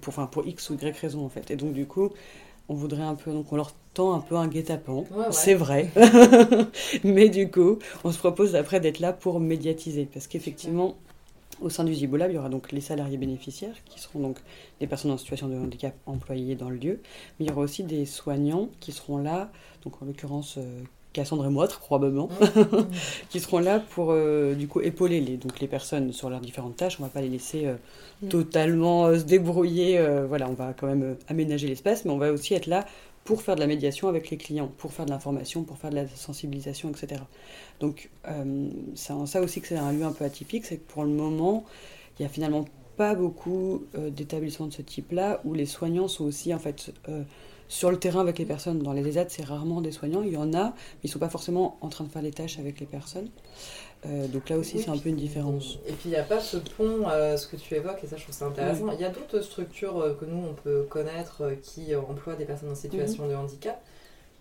pour, 0.00 0.12
enfin, 0.12 0.26
pour 0.26 0.46
X 0.46 0.70
ou 0.70 0.74
Y 0.74 0.96
raison, 0.98 1.24
en 1.24 1.28
fait. 1.28 1.50
Et 1.50 1.56
donc, 1.56 1.72
du 1.72 1.86
coup, 1.86 2.10
on 2.68 2.74
voudrait 2.74 3.02
un 3.02 3.14
peu, 3.14 3.32
donc 3.32 3.52
on 3.52 3.56
leur 3.56 3.72
tend 3.94 4.14
un 4.14 4.20
peu 4.20 4.36
un 4.36 4.48
guet-apens, 4.48 5.04
c'est 5.30 5.54
vrai. 5.54 5.90
Mais 7.04 7.28
du 7.28 7.50
coup, 7.50 7.78
on 8.04 8.12
se 8.12 8.18
propose 8.18 8.56
après 8.56 8.80
d'être 8.80 8.98
là 8.98 9.12
pour 9.12 9.40
médiatiser, 9.40 10.08
parce 10.12 10.26
qu'effectivement, 10.26 10.96
au 11.60 11.70
sein 11.70 11.84
du 11.84 11.94
Zibolab, 11.94 12.30
il 12.30 12.34
y 12.34 12.38
aura 12.38 12.48
donc 12.48 12.72
les 12.72 12.80
salariés 12.80 13.16
bénéficiaires, 13.16 13.76
qui 13.86 14.00
seront 14.00 14.20
donc 14.20 14.38
des 14.80 14.86
personnes 14.86 15.10
en 15.10 15.18
situation 15.18 15.48
de 15.48 15.56
handicap 15.56 15.94
employées 16.06 16.54
dans 16.54 16.68
le 16.68 16.76
lieu, 16.76 17.00
mais 17.38 17.46
il 17.46 17.48
y 17.48 17.52
aura 17.52 17.62
aussi 17.62 17.82
des 17.82 18.04
soignants 18.04 18.68
qui 18.80 18.92
seront 18.92 19.18
là, 19.18 19.50
donc 19.84 20.02
en 20.02 20.06
l'occurrence 20.06 20.56
euh, 20.58 20.82
Cassandre 21.16 21.46
et 21.46 21.50
moi 21.50 21.66
probablement, 21.68 22.28
mmh. 22.28 22.62
qui 23.30 23.40
seront 23.40 23.58
là 23.58 23.80
pour 23.80 24.08
euh, 24.10 24.54
du 24.54 24.68
coup 24.68 24.80
épauler 24.80 25.20
les, 25.20 25.36
donc 25.36 25.60
les 25.60 25.68
personnes 25.68 26.12
sur 26.12 26.30
leurs 26.30 26.40
différentes 26.40 26.76
tâches. 26.76 26.98
On 27.00 27.02
ne 27.02 27.08
va 27.08 27.12
pas 27.12 27.20
les 27.20 27.28
laisser 27.28 27.66
euh, 27.66 27.74
mmh. 28.22 28.28
totalement 28.28 29.12
se 29.12 29.24
débrouiller. 29.24 30.00
voilà, 30.28 30.48
on 30.48 30.54
va 30.54 30.72
quand 30.72 30.86
même 30.86 31.16
aménager 31.28 31.66
l'espace, 31.68 32.04
mais 32.04 32.10
on 32.10 32.18
va 32.18 32.32
aussi 32.32 32.54
être 32.54 32.66
là 32.66 32.84
pour 33.26 33.42
faire 33.42 33.56
de 33.56 33.60
la 33.60 33.66
médiation 33.66 34.08
avec 34.08 34.30
les 34.30 34.38
clients, 34.38 34.70
pour 34.78 34.92
faire 34.92 35.04
de 35.04 35.10
l'information, 35.10 35.64
pour 35.64 35.76
faire 35.76 35.90
de 35.90 35.96
la 35.96 36.08
sensibilisation, 36.08 36.90
etc. 36.90 37.20
Donc 37.80 38.08
euh, 38.26 38.70
c'est 38.94 39.12
en 39.12 39.26
ça 39.26 39.42
aussi 39.42 39.60
que 39.60 39.66
c'est 39.66 39.76
un 39.76 39.92
lieu 39.92 40.04
un 40.04 40.12
peu 40.12 40.24
atypique, 40.24 40.64
c'est 40.64 40.78
que 40.78 40.92
pour 40.92 41.04
le 41.04 41.10
moment, 41.10 41.64
il 42.18 42.22
n'y 42.22 42.26
a 42.26 42.28
finalement 42.28 42.64
pas 42.96 43.14
beaucoup 43.14 43.84
euh, 43.98 44.08
d'établissements 44.08 44.68
de 44.68 44.72
ce 44.72 44.80
type-là 44.80 45.40
où 45.44 45.52
les 45.52 45.66
soignants 45.66 46.08
sont 46.08 46.24
aussi 46.24 46.54
en 46.54 46.58
fait 46.58 46.94
euh, 47.08 47.24
sur 47.68 47.90
le 47.90 47.98
terrain 47.98 48.20
avec 48.20 48.38
les 48.38 48.44
personnes. 48.44 48.80
Dans 48.80 48.92
les 48.92 49.06
ESAD, 49.06 49.30
c'est 49.30 49.44
rarement 49.44 49.80
des 49.80 49.92
soignants, 49.92 50.22
il 50.22 50.32
y 50.32 50.36
en 50.36 50.52
a, 50.54 50.64
mais 50.64 51.04
ils 51.04 51.08
ne 51.08 51.12
sont 51.12 51.18
pas 51.18 51.28
forcément 51.28 51.76
en 51.80 51.88
train 51.88 52.04
de 52.04 52.10
faire 52.10 52.22
les 52.22 52.30
tâches 52.30 52.58
avec 52.58 52.80
les 52.80 52.86
personnes. 52.86 53.28
Euh, 54.04 54.28
donc 54.28 54.48
là 54.48 54.58
aussi, 54.58 54.78
c'est 54.80 54.90
un 54.90 54.98
peu 54.98 55.08
une 55.08 55.16
différence. 55.16 55.78
Et 55.86 55.92
puis, 55.92 56.06
il 56.06 56.10
n'y 56.10 56.16
a 56.16 56.22
pas 56.22 56.40
ce 56.40 56.58
pont, 56.58 57.08
euh, 57.08 57.36
ce 57.36 57.46
que 57.46 57.56
tu 57.56 57.74
évoques, 57.74 58.04
et 58.04 58.06
ça, 58.06 58.16
je 58.16 58.22
trouve 58.22 58.34
ça 58.34 58.46
intéressant. 58.46 58.92
Il 58.92 59.00
y 59.00 59.04
a 59.04 59.08
d'autres 59.08 59.40
structures 59.40 59.98
euh, 59.98 60.16
que 60.18 60.24
nous, 60.24 60.44
on 60.50 60.54
peut 60.54 60.86
connaître 60.88 61.52
qui 61.62 61.94
emploient 61.94 62.36
des 62.36 62.44
personnes 62.44 62.70
en 62.70 62.76
situation 62.76 63.24
mhm. 63.24 63.30
de 63.30 63.34
handicap. 63.34 63.82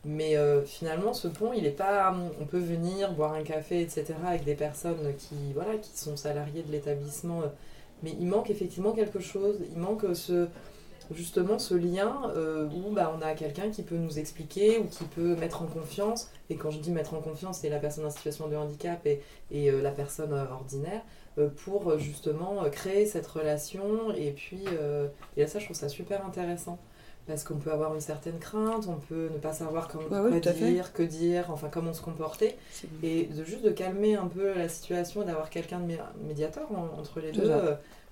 Mais 0.08 0.36
finalement, 0.68 1.16
ce 1.16 1.28
pont, 1.28 1.52
il 1.52 1.64
n'est 1.64 1.72
pas. 1.72 2.16
On 2.40 2.46
peut 2.46 2.60
venir 2.60 3.14
boire 3.14 3.34
un 3.34 3.42
café, 3.42 3.82
etc., 3.82 4.14
avec 4.24 4.44
des 4.44 4.54
personnes 4.54 5.16
qui, 5.18 5.34
voilà, 5.56 5.78
qui 5.78 5.98
sont 5.98 6.16
salariées 6.16 6.62
de 6.62 6.72
l'établissement. 6.72 7.42
Mais 8.04 8.14
il 8.20 8.28
manque 8.28 8.52
effectivement 8.52 8.92
quelque 8.92 9.20
chose. 9.20 9.56
Il 9.74 9.80
manque 9.80 10.06
ce, 10.14 10.48
justement 11.14 11.60
ce 11.60 11.74
lien 11.74 12.32
euh, 12.36 12.68
où 12.68 12.92
bah, 12.92 13.16
on 13.18 13.22
a 13.22 13.34
quelqu'un 13.34 13.70
qui 13.70 13.84
peut 13.84 13.98
nous 13.98 14.20
expliquer 14.20 14.80
ou 14.80 14.86
qui 14.86 15.04
peut 15.04 15.36
mettre 15.36 15.62
en 15.62 15.68
confiance. 15.68 16.30
Et 16.50 16.56
quand 16.56 16.72
je 16.72 16.80
dis 16.80 16.92
mettre 16.92 17.14
en 17.14 17.22
confiance, 17.22 17.60
c'est 17.60 17.70
la 17.70 17.80
personne 17.80 18.06
en 18.06 18.10
situation 18.10 18.48
de 18.48 18.56
handicap 18.56 19.06
et, 19.06 19.22
et 19.52 19.70
euh, 19.70 19.82
la 19.82 19.92
personne 19.92 20.34
euh, 20.34 20.46
ordinaire 20.52 21.02
pour 21.66 22.00
justement 22.00 22.64
créer 22.72 23.06
cette 23.06 23.28
relation. 23.28 24.14
Et 24.16 24.32
puis, 24.32 24.64
et 25.36 25.42
là, 25.42 25.48
ça, 25.48 25.60
je 25.60 25.66
trouve 25.66 25.76
ça 25.76 25.90
super 25.90 26.26
intéressant. 26.26 26.80
Parce 27.28 27.44
qu'on 27.44 27.58
peut 27.58 27.74
avoir 27.74 27.94
une 27.94 28.00
certaine 28.00 28.40
crainte, 28.40 28.86
on 28.88 28.96
peut 28.96 29.30
ne 29.34 29.38
pas 29.38 29.52
savoir 29.52 29.90
comment 29.90 30.08
quoi 30.08 30.30
dire, 30.30 30.94
que 30.94 31.04
dire, 31.04 31.48
enfin 31.50 31.68
comment 31.70 31.92
se 31.92 32.02
comporter. 32.02 32.56
Et 33.04 33.26
de 33.26 33.44
juste 33.44 33.66
de 33.66 33.72
calmer 33.72 34.16
un 34.16 34.28
peu 34.28 34.54
la 34.54 34.70
situation, 34.70 35.24
d'avoir 35.24 35.50
quelqu'un 35.50 35.82
de 35.82 35.98
médiateur 36.26 36.70
entre 36.98 37.20
les 37.20 37.34
deux, 37.34 37.52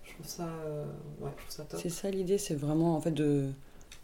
je 0.04 0.14
trouve 0.14 0.26
ça, 0.26 0.48
euh, 0.66 0.86
ouais, 1.22 1.32
ça 1.50 1.64
top. 1.64 1.80
C'est 1.82 1.90
ça 1.90 2.10
l'idée, 2.10 2.38
c'est 2.38 2.56
vraiment 2.56 2.96
en 2.96 3.02
fait 3.02 3.12
de 3.12 3.48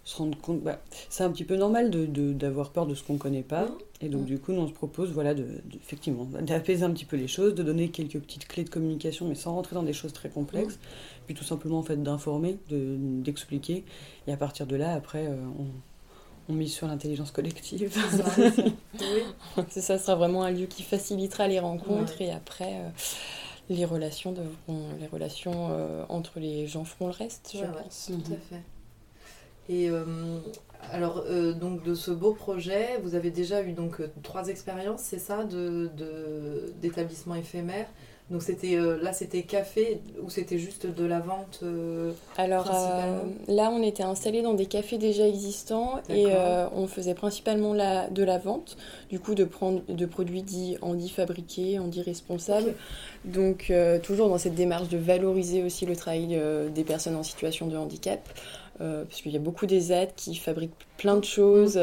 se 0.03 0.17
rendre 0.17 0.37
compte. 0.39 0.61
Bah, 0.61 0.79
c'est 1.09 1.23
un 1.23 1.31
petit 1.31 1.43
peu 1.43 1.55
normal 1.55 1.91
d'avoir 1.91 2.07
de, 2.07 2.33
d'avoir 2.33 2.69
peur 2.71 2.87
de 2.87 2.95
ce 2.95 3.03
qu'on 3.03 3.13
ne 3.13 3.19
connaît 3.19 3.43
pas. 3.43 3.65
Mmh. 3.65 3.77
Et 4.01 4.09
donc, 4.09 4.21
mmh. 4.21 4.25
du 4.25 4.39
coup, 4.39 4.53
nous, 4.53 4.61
on 4.61 4.67
se 4.67 4.73
propose 4.73 5.11
voilà, 5.11 5.33
de, 5.33 5.45
effectivement 5.75 6.25
d'apaiser 6.25 6.83
un 6.83 6.91
petit 6.91 7.05
peu 7.05 7.17
les 7.17 7.27
choses, 7.27 7.53
de 7.53 7.63
donner 7.63 7.89
quelques 7.89 8.19
petites 8.19 8.47
clés 8.47 8.63
de 8.63 8.69
communication, 8.69 9.27
mais 9.27 9.35
sans 9.35 9.53
rentrer 9.53 9.75
dans 9.75 9.83
des 9.83 9.93
choses 9.93 10.13
très 10.13 10.29
complexes. 10.29 10.75
Mmh. 10.75 11.25
Puis 11.27 11.35
tout 11.35 11.43
simplement 11.43 11.79
en 11.79 11.83
fait, 11.83 12.01
d'informer, 12.01 12.57
d'expliquer. 12.69 13.83
et 14.27 14.31
à 14.31 14.37
partir 14.37 14.65
de 14.65 14.75
là, 14.75 14.93
après, 14.93 15.27
euh, 15.27 15.35
on, 15.59 15.65
on 16.51 16.55
mise 16.55 16.73
sur 16.73 16.87
l'intelligence 16.87 17.31
collective. 17.31 17.95
oui, 18.99 19.63
ça 19.69 19.97
sera 19.99 20.15
vraiment 20.15 20.43
un 20.43 20.51
lieu 20.51 20.65
qui 20.65 20.81
facilitera 20.81 21.47
les 21.47 21.59
rencontres 21.59 22.21
et 22.21 22.31
après. 22.31 22.73
Euh, 22.73 22.89
les 23.69 23.85
relations, 23.85 24.33
les 24.99 25.07
relations 25.07 25.69
euh, 25.71 26.03
entre 26.09 26.39
les 26.39 26.67
gens 26.67 26.85
feront 26.85 27.07
le 27.07 27.13
reste, 27.13 27.51
je 27.53 27.65
pense. 27.65 28.07
tout 28.07 28.31
à 28.31 28.35
mhm. 28.35 28.41
fait. 28.49 28.63
Et 29.69 29.89
euh, 29.89 30.39
alors, 30.91 31.23
euh, 31.27 31.53
donc 31.53 31.83
de 31.83 31.93
ce 31.93 32.09
beau 32.09 32.33
projet, 32.33 32.97
vous 33.03 33.13
avez 33.13 33.29
déjà 33.29 33.61
eu 33.61 33.73
donc 33.73 34.01
trois 34.23 34.47
expériences, 34.47 35.01
c'est 35.01 35.19
ça, 35.19 35.43
de 35.43 35.91
d'établissements 36.81 37.35
éphémères. 37.35 37.87
Donc 38.29 38.43
c'était 38.43 38.75
euh, 38.75 39.01
là 39.01 39.11
c'était 39.11 39.41
café 39.41 40.01
ou 40.21 40.29
c'était 40.29 40.59
juste 40.59 40.85
de 40.85 41.03
la 41.03 41.19
vente 41.19 41.61
euh, 41.63 42.11
Alors 42.37 42.69
euh, 42.71 43.21
là 43.47 43.71
on 43.71 43.81
était 43.81 44.03
installé 44.03 44.43
dans 44.43 44.53
des 44.53 44.67
cafés 44.67 44.99
déjà 44.99 45.27
existants 45.27 45.99
et 46.09 46.27
on 46.75 46.87
faisait 46.87 47.15
principalement 47.15 47.73
la, 47.73 48.07
de 48.09 48.23
la 48.23 48.37
vente, 48.37 48.77
du 49.09 49.19
coup 49.19 49.33
de 49.33 49.43
prendre 49.43 49.81
de 49.87 50.05
produits 50.05 50.43
dits 50.43 50.77
handi 50.81 51.09
fabriqués, 51.09 51.79
handi 51.79 52.01
responsables. 52.01 52.75
Donc 53.25 53.73
toujours 54.03 54.29
dans 54.29 54.37
cette 54.37 54.55
démarche 54.55 54.89
de 54.89 54.97
valoriser 54.97 55.63
aussi 55.63 55.85
le 55.85 55.95
travail 55.95 56.39
des 56.73 56.83
personnes 56.83 57.15
en 57.15 57.23
situation 57.23 57.67
de 57.67 57.77
handicap, 57.77 58.21
parce 58.77 59.21
qu'il 59.21 59.31
y 59.31 59.37
a 59.37 59.39
beaucoup 59.39 59.65
d'ESAD 59.65 60.13
qui 60.15 60.35
fabriquent 60.35 60.71
plein 60.97 61.17
de 61.17 61.25
choses 61.25 61.79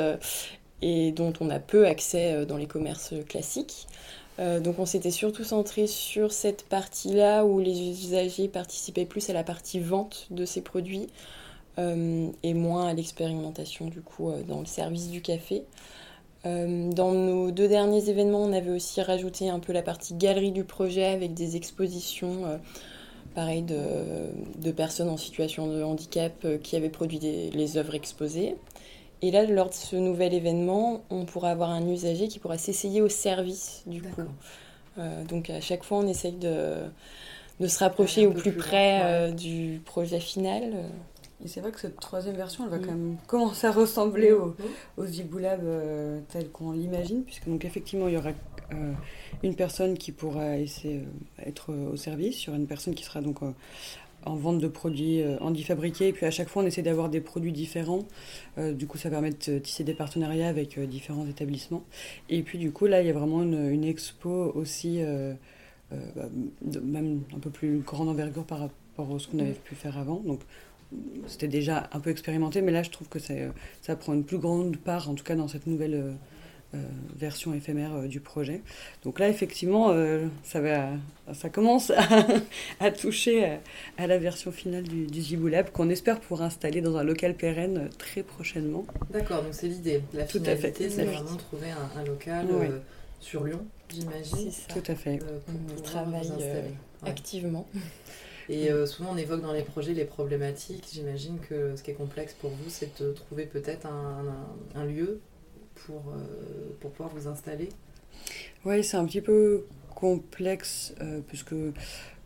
et 0.83 1.13
dont 1.13 1.33
on 1.41 1.51
a 1.51 1.59
peu 1.59 1.87
accès 1.87 2.47
dans 2.47 2.57
les 2.57 2.67
commerces 2.67 3.15
classiques. 3.29 3.87
Euh, 4.39 4.61
donc 4.61 4.79
on 4.79 4.87
s'était 4.87 5.11
surtout 5.11 5.45
centré 5.45 5.87
sur 5.87 6.33
cette 6.33 6.65
partie-là 6.65 7.45
où 7.45 7.59
les 7.59 7.89
usagers 7.89 8.49
participaient 8.49 9.07
plus 9.07 9.31
à 9.31 9.33
la 9.33 9.45
partie 9.45 9.81
vente 9.81 10.27
de 10.31 10.45
ces 10.45 10.61
produits 10.61 11.07
euh, 11.79 12.29
et 12.43 12.55
moins 12.55 12.89
à 12.89 12.95
l'expérimentation 12.95 13.87
du 13.87 14.03
coup 14.03 14.31
euh, 14.31 14.43
dans 14.43 14.61
le 14.61 14.67
service 14.67 15.09
du 15.09 15.23
café. 15.23 15.63
dans 16.45 17.13
nos 17.13 17.51
deux 17.51 17.67
derniers 17.67 18.09
événements, 18.09 18.43
on 18.43 18.53
avait 18.53 18.71
aussi 18.71 19.03
rajouté 19.03 19.49
un 19.49 19.59
peu 19.59 19.73
la 19.73 19.83
partie 19.83 20.15
galerie 20.15 20.53
du 20.53 20.65
projet 20.65 21.07
avec 21.07 21.35
des 21.35 21.57
expositions, 21.57 22.61
pareil, 23.35 23.63
de, 23.63 24.71
personnes 24.71 25.09
en 25.09 25.17
situation 25.17 25.67
de 25.67 25.83
handicap 25.83 26.47
qui 26.63 26.77
avaient 26.77 26.89
produit 26.89 27.19
les 27.19 27.79
œuvres 27.79 27.97
exposées. 27.97 28.55
Et 29.23 29.31
là, 29.31 29.45
lors 29.45 29.71
de 29.71 29.75
ce 29.75 29.97
nouvel 29.97 30.35
événement, 30.35 31.03
on 31.11 31.25
pourra 31.25 31.51
avoir 31.51 31.71
un 31.71 31.87
usager 31.89 32.29
qui 32.29 32.39
pourra 32.39 32.59
s'essayer 32.59 33.01
au 33.01 33.09
service 33.09 33.83
du 33.87 34.03
coup. 34.03 34.23
Euh, 34.99 35.25
donc 35.25 35.51
à 35.51 35.61
chaque 35.61 35.85
fois, 35.85 35.99
on 35.99 36.07
essaye 36.07 36.33
de, 36.33 36.75
de 37.61 37.67
se 37.67 37.79
rapprocher 37.79 38.27
au 38.27 38.33
plus, 38.33 38.53
près 38.53 39.01
euh, 39.05 39.31
du 39.33 39.81
projet 39.85 40.21
final. 40.21 40.85
Et 41.45 41.49
c'est 41.49 41.61
vrai 41.61 41.71
que 41.71 41.81
cette 41.81 42.01
troisième 42.01 42.37
version, 42.37 42.65
elle 42.65 42.71
va 42.71 42.79
quand 42.79 42.93
mm. 42.93 42.99
même 42.99 43.17
commencer 43.27 43.67
à 43.67 43.73
ressembler 43.73 44.31
mm. 44.31 44.35
au, 44.35 44.55
aux 44.99 45.07
Ziboulab 45.07 45.61
euh, 45.65 46.21
tel 46.29 46.51
qu'on 46.51 46.73
l'imagine, 46.73 47.23
puisque 47.25 47.49
donc 47.49 47.65
effectivement, 47.65 48.09
il 48.09 48.15
y 48.15 48.17
aura 48.17 48.31
une 49.45 49.55
personne 49.55 49.97
qui 49.97 50.11
pourra 50.11 50.57
essayer 50.57 51.05
être 51.39 51.73
au 51.73 51.97
service, 51.97 52.43
il 52.43 52.47
y 52.47 52.49
aura 52.49 52.59
une 52.59 52.67
personne 52.67 52.97
qui 52.97 53.05
sera 53.05 53.21
donc 53.21 53.39
en 54.27 54.37
vente 54.37 54.59
de 54.59 54.69
produits 54.69 55.23
euh, 55.23 55.39
handi-fabriqués. 55.41 56.09
Et 56.09 56.13
puis 56.13 56.27
à 56.27 56.31
chaque 56.31 56.49
fois, 56.49 56.63
on 56.63 56.67
essaie 56.67 56.83
d'avoir 56.83 57.09
des 57.09 57.21
produits 57.21 57.53
différents. 57.53 58.05
Euh, 58.59 58.73
du 58.73 58.87
coup, 58.87 58.99
ça 58.99 59.09
permet 59.09 59.31
de 59.31 59.59
tisser 59.59 59.85
des 59.85 59.95
partenariats 59.95 60.49
avec 60.49 60.77
euh, 60.77 60.87
différents 60.87 61.27
établissements. 61.27 61.85
Et 62.29 62.43
puis 62.43 62.59
du 62.59 62.73
coup, 62.73 62.87
là, 62.87 63.01
il 63.01 63.07
y 63.07 63.11
a 63.11 63.15
vraiment 63.15 63.43
une, 63.43 63.85
expo 63.85 64.53
aussi, 64.55 65.01
bah, 65.91 66.29
même 66.83 67.23
un 67.35 67.39
peu 67.39 67.51
plus 67.51 67.79
grande 67.79 68.09
envergure 68.09 68.45
par 68.45 68.59
rapport 68.59 69.15
à 69.15 69.19
ce 69.19 69.29
qu'on 69.29 69.39
avait 69.39 69.53
pu 69.53 69.75
faire 69.75 69.97
avant. 69.97 70.21
Donc 70.21 70.41
c'était 71.27 71.49
déjà 71.49 71.89
un 71.93 72.01
peu 72.01 72.11
expérimenté, 72.11 72.63
mais 72.63 72.73
là, 72.73 72.83
je 72.83 72.91
trouve 72.91 73.09
que 73.09 73.19
ça, 73.19 73.35
ça 73.83 73.97
prend 73.97 74.15
une 74.15 74.25
plus 74.25 74.39
grande 74.39 74.77
part, 74.77 75.11
en 75.11 75.15
tout 75.15 75.25
cas 75.25 75.35
dans 75.35 75.49
cette 75.49 75.67
nouvelle 75.67 75.95
euh, 75.95 76.13
version 77.17 77.55
éphémère 77.55 77.95
euh, 77.95 78.07
du 78.07 78.21
projet. 78.21 78.61
Donc 79.05 79.19
là, 79.19 79.29
effectivement, 79.29 79.91
euh, 79.91 80.27
ça, 80.43 80.61
va, 80.61 80.91
ça 81.33 81.49
commence 81.49 81.93
à, 82.81 82.91
toucher 82.91 83.59
à, 83.99 84.07
la 84.07 84.19
version 84.19 84.53
finale 84.53 84.85
du, 84.85 85.07
du 85.07 85.51
Lab 85.51 85.71
qu'on 85.71 85.89
espère 85.91 86.21
pouvoir 86.21 86.43
installer 86.43 86.81
dans 86.81 86.97
un 86.97 87.05
local 87.05 87.35
pérenne 87.35 87.89
très 87.99 88.23
prochainement. 88.23 88.87
D'accord, 89.11 89.43
donc 89.43 89.55
c'est 89.55 89.69
l'idée. 89.69 90.03
La 90.13 90.25
Tout 90.25 90.39
finalité, 90.39 90.91
c'est 90.91 91.05
vraiment 91.05 91.37
trouver 91.37 91.69
un, 91.71 92.05
local 92.05 92.47
sur 93.21 93.45
Lyon, 93.45 93.65
j'imagine. 93.89 94.51
Tout 94.69 94.91
à 94.91 94.95
fait. 94.95 95.19
on 95.49 95.81
travaille 95.83 96.31
activement. 97.05 97.67
Et 98.49 98.69
souvent, 98.87 99.11
on 99.13 99.17
évoque 99.17 99.43
dans 99.43 99.53
les 99.53 99.63
projets 99.63 99.93
les 99.93 100.05
problématiques. 100.05 100.85
J'imagine 100.93 101.39
que 101.41 101.75
ce 101.77 101.83
qui 101.83 101.91
est 101.91 101.95
complexe 101.95 102.35
pour 102.35 102.51
vous, 102.51 102.69
c'est 102.69 103.03
de 103.03 103.13
trouver 103.13 103.47
peut-être 103.47 103.87
un, 103.87 104.25
un, 104.75 104.85
lieu 104.85 105.21
pour, 105.77 106.03
euh, 106.09 106.75
pour 106.81 106.91
pouvoir 106.91 107.15
vous 107.15 107.29
installer 107.29 107.69
Oui, 108.65 108.83
c'est 108.83 108.97
un 108.97 109.07
petit 109.07 109.21
peu 109.21 109.67
complexe, 109.95 110.95
euh, 111.01 111.21
puisque, 111.27 111.55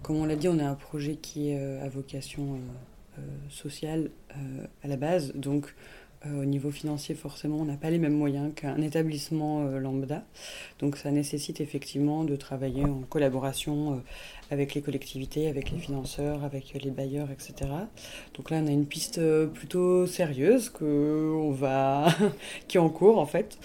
comme 0.02 0.16
on 0.16 0.24
l'a 0.24 0.36
dit, 0.36 0.48
on 0.48 0.58
a 0.58 0.64
un 0.64 0.74
projet 0.74 1.16
qui 1.16 1.50
est 1.50 1.58
euh, 1.58 1.84
à 1.84 1.88
vocation 1.88 2.60
sociale 3.50 4.10
à 4.82 4.88
la 4.88 4.96
base. 4.96 5.34
Donc, 5.34 5.74
au 6.26 6.44
niveau 6.44 6.70
financier, 6.70 7.14
forcément, 7.14 7.56
on 7.56 7.64
n'a 7.64 7.76
pas 7.76 7.88
les 7.88 7.98
mêmes 7.98 8.14
moyens 8.14 8.52
qu'un 8.54 8.80
établissement 8.83 9.62
lambda. 9.64 10.24
Donc 10.78 10.96
ça 10.96 11.11
nécessite 11.11 11.61
effectivement 11.61 12.24
de 12.24 12.37
travailler 12.37 12.85
en 12.85 13.00
collaboration 13.09 14.02
avec 14.50 14.74
les 14.74 14.83
collectivités, 14.83 15.48
avec 15.48 15.70
les 15.70 15.78
financeurs, 15.78 16.44
avec 16.44 16.72
les 16.83 16.90
bailleurs, 16.90 17.30
etc. 17.30 17.70
Donc 18.35 18.50
là, 18.50 18.59
on 18.62 18.66
a 18.66 18.70
une 18.70 18.87
piste 18.87 19.18
euh, 19.18 19.46
plutôt 19.46 20.06
sérieuse 20.06 20.72
va, 20.80 22.09
qui 22.68 22.76
est 22.76 22.80
en 22.80 22.90
cours 22.90 23.18
en 23.18 23.26
fait. 23.26 23.59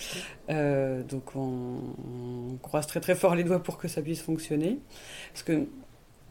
Euh, 0.50 1.02
donc 1.04 1.36
on, 1.36 2.58
croise 2.62 2.86
très 2.86 3.00
très 3.00 3.16
fort 3.16 3.36
les 3.36 3.44
doigts 3.44 3.62
pour 3.62 3.78
que 3.78 3.88
ça 3.88 4.02
puisse 4.02 4.22
fonctionner, 4.22 4.78
parce 5.34 5.44
que 5.44 5.68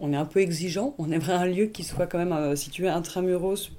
on 0.01 0.13
est 0.13 0.17
un 0.17 0.25
peu 0.25 0.41
exigeant. 0.41 0.95
On 0.99 1.11
aimerait 1.11 1.35
un 1.35 1.47
lieu 1.47 1.67
qui 1.67 1.83
soit 1.83 2.07
quand 2.07 2.19
même 2.19 2.33
euh, 2.33 2.57
situé 2.57 2.89
intramuros. 2.89 3.71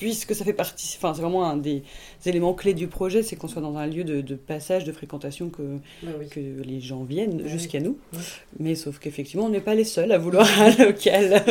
Puisque 0.00 0.34
ça 0.34 0.46
fait 0.46 0.54
partie, 0.54 0.96
enfin 0.96 1.12
c'est 1.14 1.20
vraiment 1.20 1.44
un 1.44 1.58
des 1.58 1.82
éléments 2.24 2.54
clés 2.54 2.72
du 2.72 2.88
projet, 2.88 3.22
c'est 3.22 3.36
qu'on 3.36 3.48
soit 3.48 3.60
dans 3.60 3.76
un 3.76 3.86
lieu 3.86 4.02
de, 4.02 4.34
passage, 4.34 4.84
de 4.84 4.92
fréquentation, 4.92 5.50
que, 5.50 5.62
bah 6.02 6.12
que 6.30 6.40
les 6.40 6.80
gens 6.80 7.04
viennent 7.04 7.42
bah 7.42 7.48
jusqu'à 7.48 7.80
nous. 7.80 7.98
Mais 8.58 8.74
sauf 8.74 8.98
qu'effectivement, 8.98 9.44
on 9.44 9.50
n'est 9.50 9.60
pas 9.60 9.74
les 9.74 9.84
seuls 9.84 10.10
à 10.10 10.18
vouloir 10.18 10.48
un 10.60 10.70
local. 10.84 11.44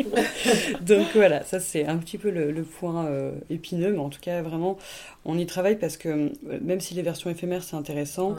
Donc 0.80 1.08
voilà, 1.14 1.44
ça 1.44 1.60
c'est 1.60 1.84
un 1.84 1.98
petit 1.98 2.16
peu 2.16 2.30
le, 2.30 2.62
point 2.62 3.04
euh, 3.04 3.32
épineux, 3.50 3.92
mais 3.92 3.98
en 3.98 4.08
tout 4.08 4.20
cas 4.20 4.40
vraiment, 4.40 4.78
on 5.26 5.36
y 5.36 5.44
travaille 5.44 5.78
parce 5.78 5.98
que 5.98 6.08
euh, 6.08 6.28
même 6.62 6.80
si 6.80 6.94
les 6.94 7.02
versions 7.02 7.28
éphémères 7.28 7.62
c'est 7.62 7.76
intéressant, 7.76 8.36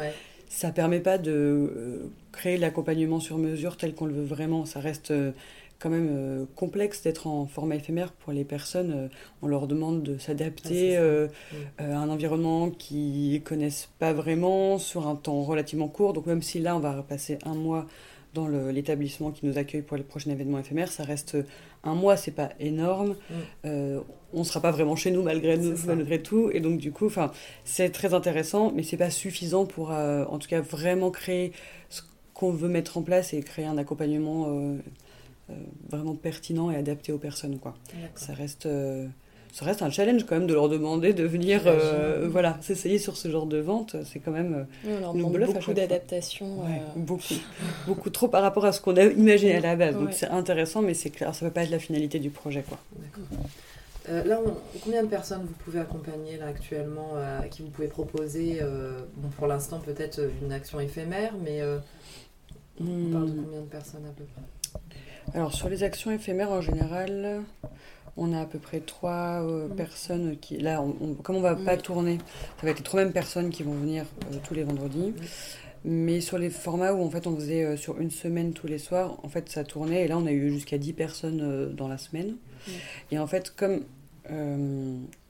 ça 0.50 0.72
permet 0.72 1.00
pas 1.00 1.20
de 1.20 1.32
euh, 1.32 2.10
créer 2.32 2.58
l'accompagnement 2.58 3.20
sur 3.20 3.38
mesure 3.38 3.78
tel 3.78 3.94
qu'on 3.94 4.08
le 4.08 4.14
veut 4.14 4.26
vraiment. 4.26 4.66
Ça 4.66 4.80
reste 4.80 5.14
quand 5.82 5.90
même 5.90 6.10
euh, 6.12 6.46
complexe 6.56 7.02
d'être 7.02 7.28
en 7.28 7.48
format 7.48 7.76
éphémère 7.76 8.12
pour 8.12 8.32
les 8.32 8.46
personnes. 8.46 8.94
Euh, 8.96 9.08
on 9.42 9.48
leur 9.48 9.68
demande 9.68 10.04
de 10.04 10.18
s'adapter 10.18 10.96
ah, 10.96 11.02
euh, 11.02 11.28
à 11.80 11.98
un 11.98 12.10
environnement 12.10 12.70
qu'ils 12.70 13.42
connaissent 13.42 13.90
pas 13.98 14.14
vraiment 14.14 14.78
sur 14.78 15.08
un 15.08 15.16
temps 15.16 15.42
relativement 15.42 15.88
court. 15.88 16.14
Donc 16.14 16.28
même 16.28 16.44
si 16.44 16.60
là, 16.60 16.76
on 16.76 16.80
va 16.80 17.02
passer 17.02 17.40
un 17.46 17.56
mois 17.56 17.88
dans 18.34 18.48
l'établissement 18.48 19.32
qui 19.32 19.46
nous 19.46 19.58
accueille 19.58 19.82
pour 19.82 19.98
les 19.98 20.04
prochains 20.04 20.32
événements 20.32 20.60
éphémères, 20.60 20.90
ça 20.90 21.04
reste 21.04 21.36
un 21.84 21.96
mois, 21.96 22.16
c'est 22.16 22.32
pas 22.32 22.52
énorme. 22.62 23.18
on 23.66 24.00
ne 24.34 24.44
sera 24.46 24.62
pas 24.62 24.72
vraiment 24.72 24.96
chez 24.96 25.12
nous 25.12 25.22
malgré, 25.22 25.58
malgré 25.86 26.22
tout. 26.22 26.50
Et 26.54 26.62
donc 26.62 26.78
du 26.78 26.94
coup, 26.94 27.10
c'est 27.66 27.90
très 27.90 28.14
intéressant, 28.14 28.72
mais 28.74 28.84
c'est 28.84 28.96
pas 28.96 29.10
suffisant 29.10 29.66
pour, 29.66 29.90
en 29.90 30.40
tout 30.40 30.48
cas, 30.48 30.62
vraiment 30.62 31.12
créer 31.12 31.52
ce 31.90 32.04
qu'on 32.42 32.52
veut 32.52 32.70
mettre 32.70 32.98
en 32.98 33.04
place 33.04 33.34
et 33.34 33.42
créer 33.42 33.66
un 33.66 33.78
accompagnement 33.78 34.48
euh, 34.48 34.78
vraiment 35.90 36.16
pertinent 36.16 36.72
et 36.72 36.76
adapté 36.76 37.12
aux 37.12 37.18
personnes. 37.18 37.60
Quoi. 37.60 37.76
Ça 38.16 38.34
reste 38.34 38.66
euh, 38.66 39.08
ça 39.54 39.66
reste 39.66 39.82
un 39.82 39.90
challenge 39.90 40.26
quand 40.26 40.36
même 40.36 40.48
de 40.48 40.54
leur 40.54 40.70
demander 40.70 41.14
de 41.14 41.26
venir 41.26 41.64
euh, 41.66 42.30
voilà 42.32 42.58
s'essayer 42.62 43.00
sur 43.00 43.18
ce 43.18 43.30
genre 43.30 43.46
de 43.46 43.58
vente. 43.58 43.96
C'est 44.06 44.20
quand 44.20 44.32
même 44.32 44.66
on 44.86 45.30
beaucoup 45.30 45.74
d'adaptation 45.74 46.64
beaucoup. 46.96 47.36
Beaucoup 47.86 48.10
trop 48.10 48.28
par 48.28 48.42
rapport 48.42 48.66
à 48.66 48.72
ce 48.72 48.82
qu'on 48.82 48.96
a 48.96 49.04
imaginé 49.04 49.56
à 49.56 49.60
la 49.60 49.76
base. 49.76 49.96
Donc 49.96 50.14
c'est 50.14 50.30
intéressant 50.30 50.82
mais 50.82 50.94
c'est 50.94 51.10
clair 51.10 51.36
ça 51.36 51.46
ne 51.46 51.50
peut 51.50 51.54
pas 51.54 51.64
être 51.64 51.72
la 51.72 51.80
finalité 51.80 52.20
du 52.20 52.30
projet 52.30 52.64
quoi. 52.68 52.80
Là 54.08 54.40
combien 54.84 55.04
de 55.04 55.08
personnes 55.08 55.42
vous 55.42 55.54
pouvez 55.66 55.80
accompagner 55.80 56.38
là 56.38 56.48
actuellement 56.48 57.16
à 57.40 57.48
qui 57.48 57.62
vous 57.62 57.70
pouvez 57.70 57.88
proposer 57.88 58.62
bon 59.18 59.30
pour 59.38 59.48
l'instant 59.48 59.80
peut-être 59.80 60.22
une 60.42 60.54
action 60.54 60.80
éphémère 60.80 61.34
mais 61.44 61.62
on 62.80 63.12
parle 63.12 63.28
de 63.28 63.32
hmm. 63.32 63.44
combien 63.44 63.62
de 63.62 63.66
personnes 63.66 64.06
à 64.06 64.12
peu 64.12 64.24
près? 64.24 64.42
Alors 65.34 65.54
sur 65.54 65.70
les 65.70 65.84
actions 65.84 66.12
éphémères 66.12 66.52
en 66.52 66.62
général, 66.62 67.44
on 68.18 68.34
a 68.34 68.42
à 68.42 68.46
peu 68.46 68.60
près 68.60 68.80
trois 68.80 69.42
euh, 69.42 69.68
mm. 69.68 69.76
personnes 69.76 70.38
qui. 70.40 70.58
Là, 70.58 70.84
comme 71.24 71.36
on 71.38 71.42
va 71.42 71.56
pas 71.56 71.76
mm. 71.76 71.82
tourner, 71.82 72.18
ça 72.58 72.66
va 72.66 72.70
être 72.70 72.78
les 72.78 72.84
trois 72.84 73.04
mêmes 73.04 73.14
personnes 73.14 73.50
qui 73.50 73.64
vont 73.64 73.74
venir 73.74 74.06
euh, 74.32 74.38
tous 74.44 74.54
les 74.54 74.64
vendredis. 74.64 75.14
Mais 75.84 76.22
sur 76.22 76.38
les 76.38 76.52
formats 76.52 76.94
où 76.94 77.04
en 77.04 77.10
fait 77.10 77.26
on 77.26 77.36
faisait 77.36 77.64
euh, 77.64 77.78
sur 77.78 78.00
une 78.00 78.12
semaine 78.12 78.54
tous 78.54 78.68
les 78.68 78.78
soirs, 78.78 79.18
en 79.24 79.30
fait 79.30 79.50
ça 79.50 79.64
tournait 79.64 80.06
et 80.06 80.08
là 80.08 80.18
on 80.18 80.26
a 80.28 80.32
eu 80.32 80.52
jusqu'à 80.52 80.78
10 80.78 80.94
personnes 80.94 81.74
dans 81.76 81.88
la 81.88 81.98
semaine. 81.98 82.36
Mm. 82.68 82.72
Et 83.12 83.20
en 83.20 83.28
fait, 83.28 83.54
comme 83.56 83.82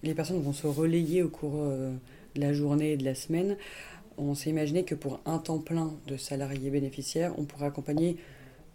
les 0.04 0.14
personnes 0.14 0.40
vont 0.44 0.54
se 0.54 0.68
relayer 0.68 1.24
au 1.24 1.30
cours 1.30 1.64
de 1.64 2.40
la 2.40 2.54
journée 2.54 2.92
et 2.92 2.98
de 2.98 3.06
la 3.06 3.16
semaine, 3.16 3.58
on 4.20 4.36
s'est 4.36 4.52
imaginé 4.52 4.84
que 4.84 4.94
pour 4.94 5.22
un 5.26 5.40
temps 5.40 5.58
plein 5.58 5.92
de 6.06 6.18
salariés 6.18 6.70
bénéficiaires, 6.70 7.34
on 7.40 7.46
pourrait 7.46 7.66
accompagner 7.66 8.18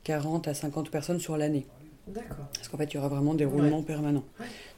40 0.07 0.47
à 0.47 0.55
50 0.55 0.89
personnes 0.89 1.19
sur 1.19 1.37
l'année. 1.37 1.67
D'accord. 2.07 2.47
Parce 2.55 2.69
qu'en 2.69 2.77
fait, 2.79 2.85
il 2.85 2.95
y 2.95 2.99
aura 2.99 3.09
vraiment 3.09 3.35
des 3.35 3.45
roulements 3.45 3.83
permanents. 3.83 4.23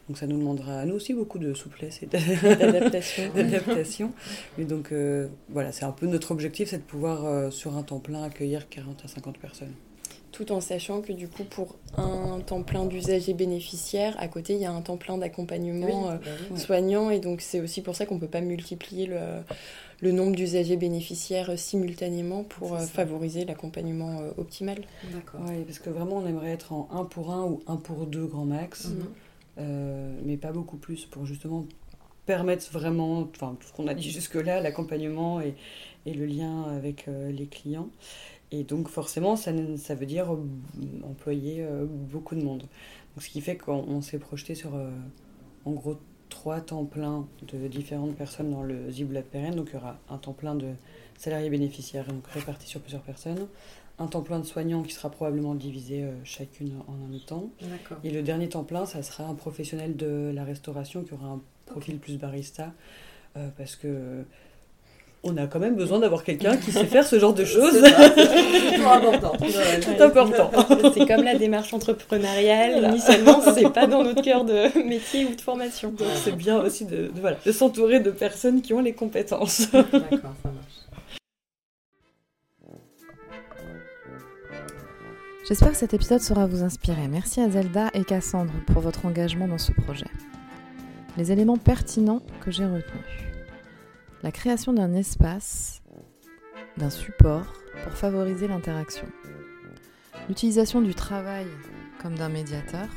Donc 0.09 0.17
ça 0.17 0.27
nous 0.27 0.39
demandera 0.39 0.81
à 0.81 0.85
nous 0.87 0.95
aussi 0.95 1.13
beaucoup 1.13 1.39
de 1.39 1.53
souplesse 1.53 2.03
et 2.03 2.07
d'adaptation. 2.57 4.11
et 4.59 4.65
donc 4.65 4.91
euh, 4.91 5.29
voilà, 5.51 5.71
c'est 5.71 5.85
un 5.85 5.93
peu 5.93 6.07
notre 6.07 6.31
objectif, 6.31 6.71
c'est 6.71 6.79
de 6.79 6.83
pouvoir 6.83 7.27
euh, 7.27 7.51
sur 7.51 7.77
un 7.77 7.83
temps 7.83 7.99
plein 7.99 8.23
accueillir 8.23 8.71
40 8.71 9.05
à 9.05 9.09
50 9.09 9.37
personnes. 9.37 9.75
Tout 10.33 10.51
en 10.51 10.63
sachant 10.63 11.03
que 11.03 11.13
du 11.13 11.29
coup, 11.29 11.45
pour 11.45 11.77
un 11.99 12.41
temps 12.41 12.63
plein 12.63 12.87
d'usagers 12.87 13.35
bénéficiaires, 13.35 14.17
à 14.19 14.29
côté, 14.29 14.55
il 14.55 14.61
y 14.61 14.65
a 14.65 14.73
un 14.73 14.81
temps 14.81 14.97
plein 14.97 15.19
d'accompagnement 15.19 16.11
euh, 16.11 16.17
bah 16.51 16.59
soignant. 16.59 17.11
Et 17.11 17.21
donc 17.21 17.43
c'est 17.43 17.61
aussi 17.61 17.83
pour 17.83 17.95
ça 17.95 18.07
qu'on 18.07 18.15
ne 18.15 18.21
peut 18.21 18.29
pas 18.29 18.41
multiplier 18.41 19.07
le 19.07 19.19
le 20.01 20.13
nombre 20.13 20.37
d'usagers 20.37 20.77
bénéficiaires 20.77 21.59
simultanément 21.59 22.45
pour 22.45 22.75
euh, 22.75 22.79
favoriser 22.79 23.45
l'accompagnement 23.45 24.21
euh, 24.21 24.31
optimal. 24.37 24.85
D'accord. 25.13 25.41
Oui, 25.47 25.65
parce 25.65 25.79
que 25.79 25.91
vraiment, 25.91 26.19
on 26.19 26.27
aimerait 26.27 26.53
être 26.53 26.73
en 26.73 26.89
1 26.93 27.05
pour 27.05 27.33
1 27.33 27.45
ou 27.45 27.61
1 27.67 27.77
pour 27.77 28.07
2 28.07 28.27
grand 28.27 28.45
max, 28.45 28.87
mhm. 28.87 29.07
euh, 29.59 30.21
mais 30.25 30.37
pas 30.37 30.53
beaucoup 30.53 30.77
plus 30.77 31.05
pour 31.05 31.27
justement 31.27 31.67
permettre 32.27 32.71
vraiment, 32.71 33.21
enfin, 33.21 33.57
tout 33.59 33.67
ce 33.67 33.73
qu'on 33.73 33.89
a 33.89 33.95
dit 33.95 34.11
jusque-là, 34.11 34.61
l'accompagnement 34.61 35.41
et, 35.41 35.55
et, 36.05 36.13
le 36.13 36.27
lien 36.27 36.65
avec 36.65 37.07
les 37.07 37.47
clients. 37.47 37.89
Et 38.53 38.65
donc, 38.65 38.89
forcément, 38.89 39.35
ça, 39.35 39.51
ça 39.79 39.95
veut 39.95 40.05
dire 40.05 40.37
employer 41.05 41.67
beaucoup 41.89 42.35
de 42.35 42.43
monde. 42.43 42.61
Donc, 42.61 43.25
ce 43.25 43.31
qui 43.31 43.41
fait 43.41 43.57
qu'on 43.57 44.03
s'est 44.03 44.19
projeté 44.19 44.55
sur, 44.55 44.79
en 45.65 45.71
gros, 45.71 45.97
trois 46.29 46.61
temps 46.61 46.85
pleins 46.85 47.27
de 47.53 47.69
différentes 47.69 48.15
personnes 48.17 48.51
dans 48.51 48.63
le 48.63 48.91
Ziblab 48.91 49.25
Pérenne. 49.25 49.55
Donc 49.55 49.69
il 49.71 49.75
y 49.75 49.77
aura 49.77 49.99
un 50.11 50.19
temps 50.19 50.33
plein 50.33 50.55
de 50.55 50.73
salariés 51.17 51.51
bénéficiaires, 51.51 52.07
donc 52.07 52.27
répartis 52.29 52.69
sur 52.69 52.81
plusieurs 52.81 53.03
personnes. 53.03 53.47
Un 53.99 54.07
temps 54.07 54.23
plein 54.23 54.39
de 54.39 54.45
soignants 54.45 54.83
qui 54.85 54.93
sera 54.93 55.11
probablement 55.11 55.57
divisé 55.57 56.05
euh, 56.05 56.13
chacune 56.23 56.73
en 56.87 56.93
un 56.93 57.09
mi-temps. 57.09 57.51
Et 58.05 58.11
le 58.11 58.23
dernier 58.23 58.49
temps 58.49 58.63
plein, 58.63 58.87
ça 58.87 59.03
sera 59.03 59.25
un 59.25 59.35
professionnel 59.35 59.97
de 59.97 60.31
la 60.33 60.45
restauration 60.45 61.03
qui 61.03 61.15
aura 61.15 61.27
un 61.27 61.41
profil 61.67 61.99
plus 61.99 62.17
barista. 62.17 62.73
euh, 63.37 63.49
parce 63.57 63.77
que 63.77 64.25
on 65.25 65.37
a 65.37 65.47
quand 65.47 65.59
même 65.59 65.75
besoin 65.75 65.99
d'avoir 65.99 66.25
quelqu'un 66.25 66.57
qui 66.57 66.73
sait 66.73 66.85
faire 66.85 67.07
ce 67.07 67.19
genre 67.19 67.35
de 67.35 67.45
choses. 67.55 67.83
C'est 67.83 68.75
toujours 68.75 68.93
important. 68.93 69.33
C'est 69.81 70.01
important. 70.01 70.51
C'est 70.95 71.07
comme 71.07 71.25
la 71.25 71.35
démarche 71.37 71.73
entrepreneuriale. 71.73 72.85
Initialement, 72.85 73.41
c'est 73.55 73.71
pas 73.71 73.87
dans 73.87 74.03
notre 74.03 74.23
cœur 74.23 74.45
de 74.45 74.87
métier 74.87 75.27
ou 75.27 75.35
de 75.35 75.41
formation. 75.41 75.91
Donc 75.91 76.09
c'est 76.23 76.37
bien 76.37 76.61
aussi 76.61 76.85
de, 76.85 77.09
de, 77.09 77.21
voilà, 77.21 77.37
de 77.45 77.53
s'entourer 77.53 78.01
de 78.01 78.11
personnes 78.11 78.63
qui 78.63 78.73
ont 78.75 78.81
les 78.81 78.93
compétences. 78.93 79.71
D'accord, 79.73 80.35
ça 80.43 80.51
marche. 80.51 80.79
J'espère 85.49 85.71
que 85.71 85.79
cet 85.79 85.95
épisode 85.95 86.21
saura 86.21 86.47
vous 86.47 86.63
inspirer. 86.63 87.09
Merci 87.09 87.41
à 87.41 87.49
Zelda 87.49 87.89
et 87.95 88.05
Cassandre 88.05 88.53
pour 88.67 88.83
votre 88.83 89.07
engagement 89.07 89.49
dans 89.49 89.57
ce 89.57 89.73
projet. 89.73 90.07
Les 91.17 91.33
éléments 91.33 91.57
pertinents 91.57 92.21
que 92.45 92.51
j'ai 92.51 92.67
retenus. 92.67 93.28
La 94.25 94.33
création 94.33 94.73
d'un 94.73 94.95
espace, 94.95 95.81
d'un 96.77 96.91
support 96.91 97.53
pour 97.85 97.93
favoriser 97.93 98.49
l'interaction. 98.49 99.07
L'utilisation 100.29 100.81
du 100.81 100.93
travail 100.95 101.47
comme 102.03 102.17
d'un 102.17 102.29
médiateur. 102.29 102.89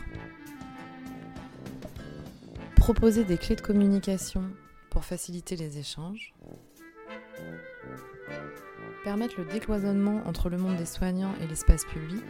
Proposer 2.75 3.23
des 3.23 3.38
clés 3.38 3.55
de 3.55 3.62
communication 3.62 4.43
pour 4.89 5.05
faciliter 5.05 5.55
les 5.55 5.77
échanges. 5.77 6.34
Permettre 9.03 9.36
le 9.39 9.45
décloisonnement 9.45 10.21
entre 10.25 10.49
le 10.49 10.57
monde 10.57 10.77
des 10.77 10.86
soignants 10.88 11.34
et 11.39 11.47
l'espace 11.47 11.86
public. 11.86 12.23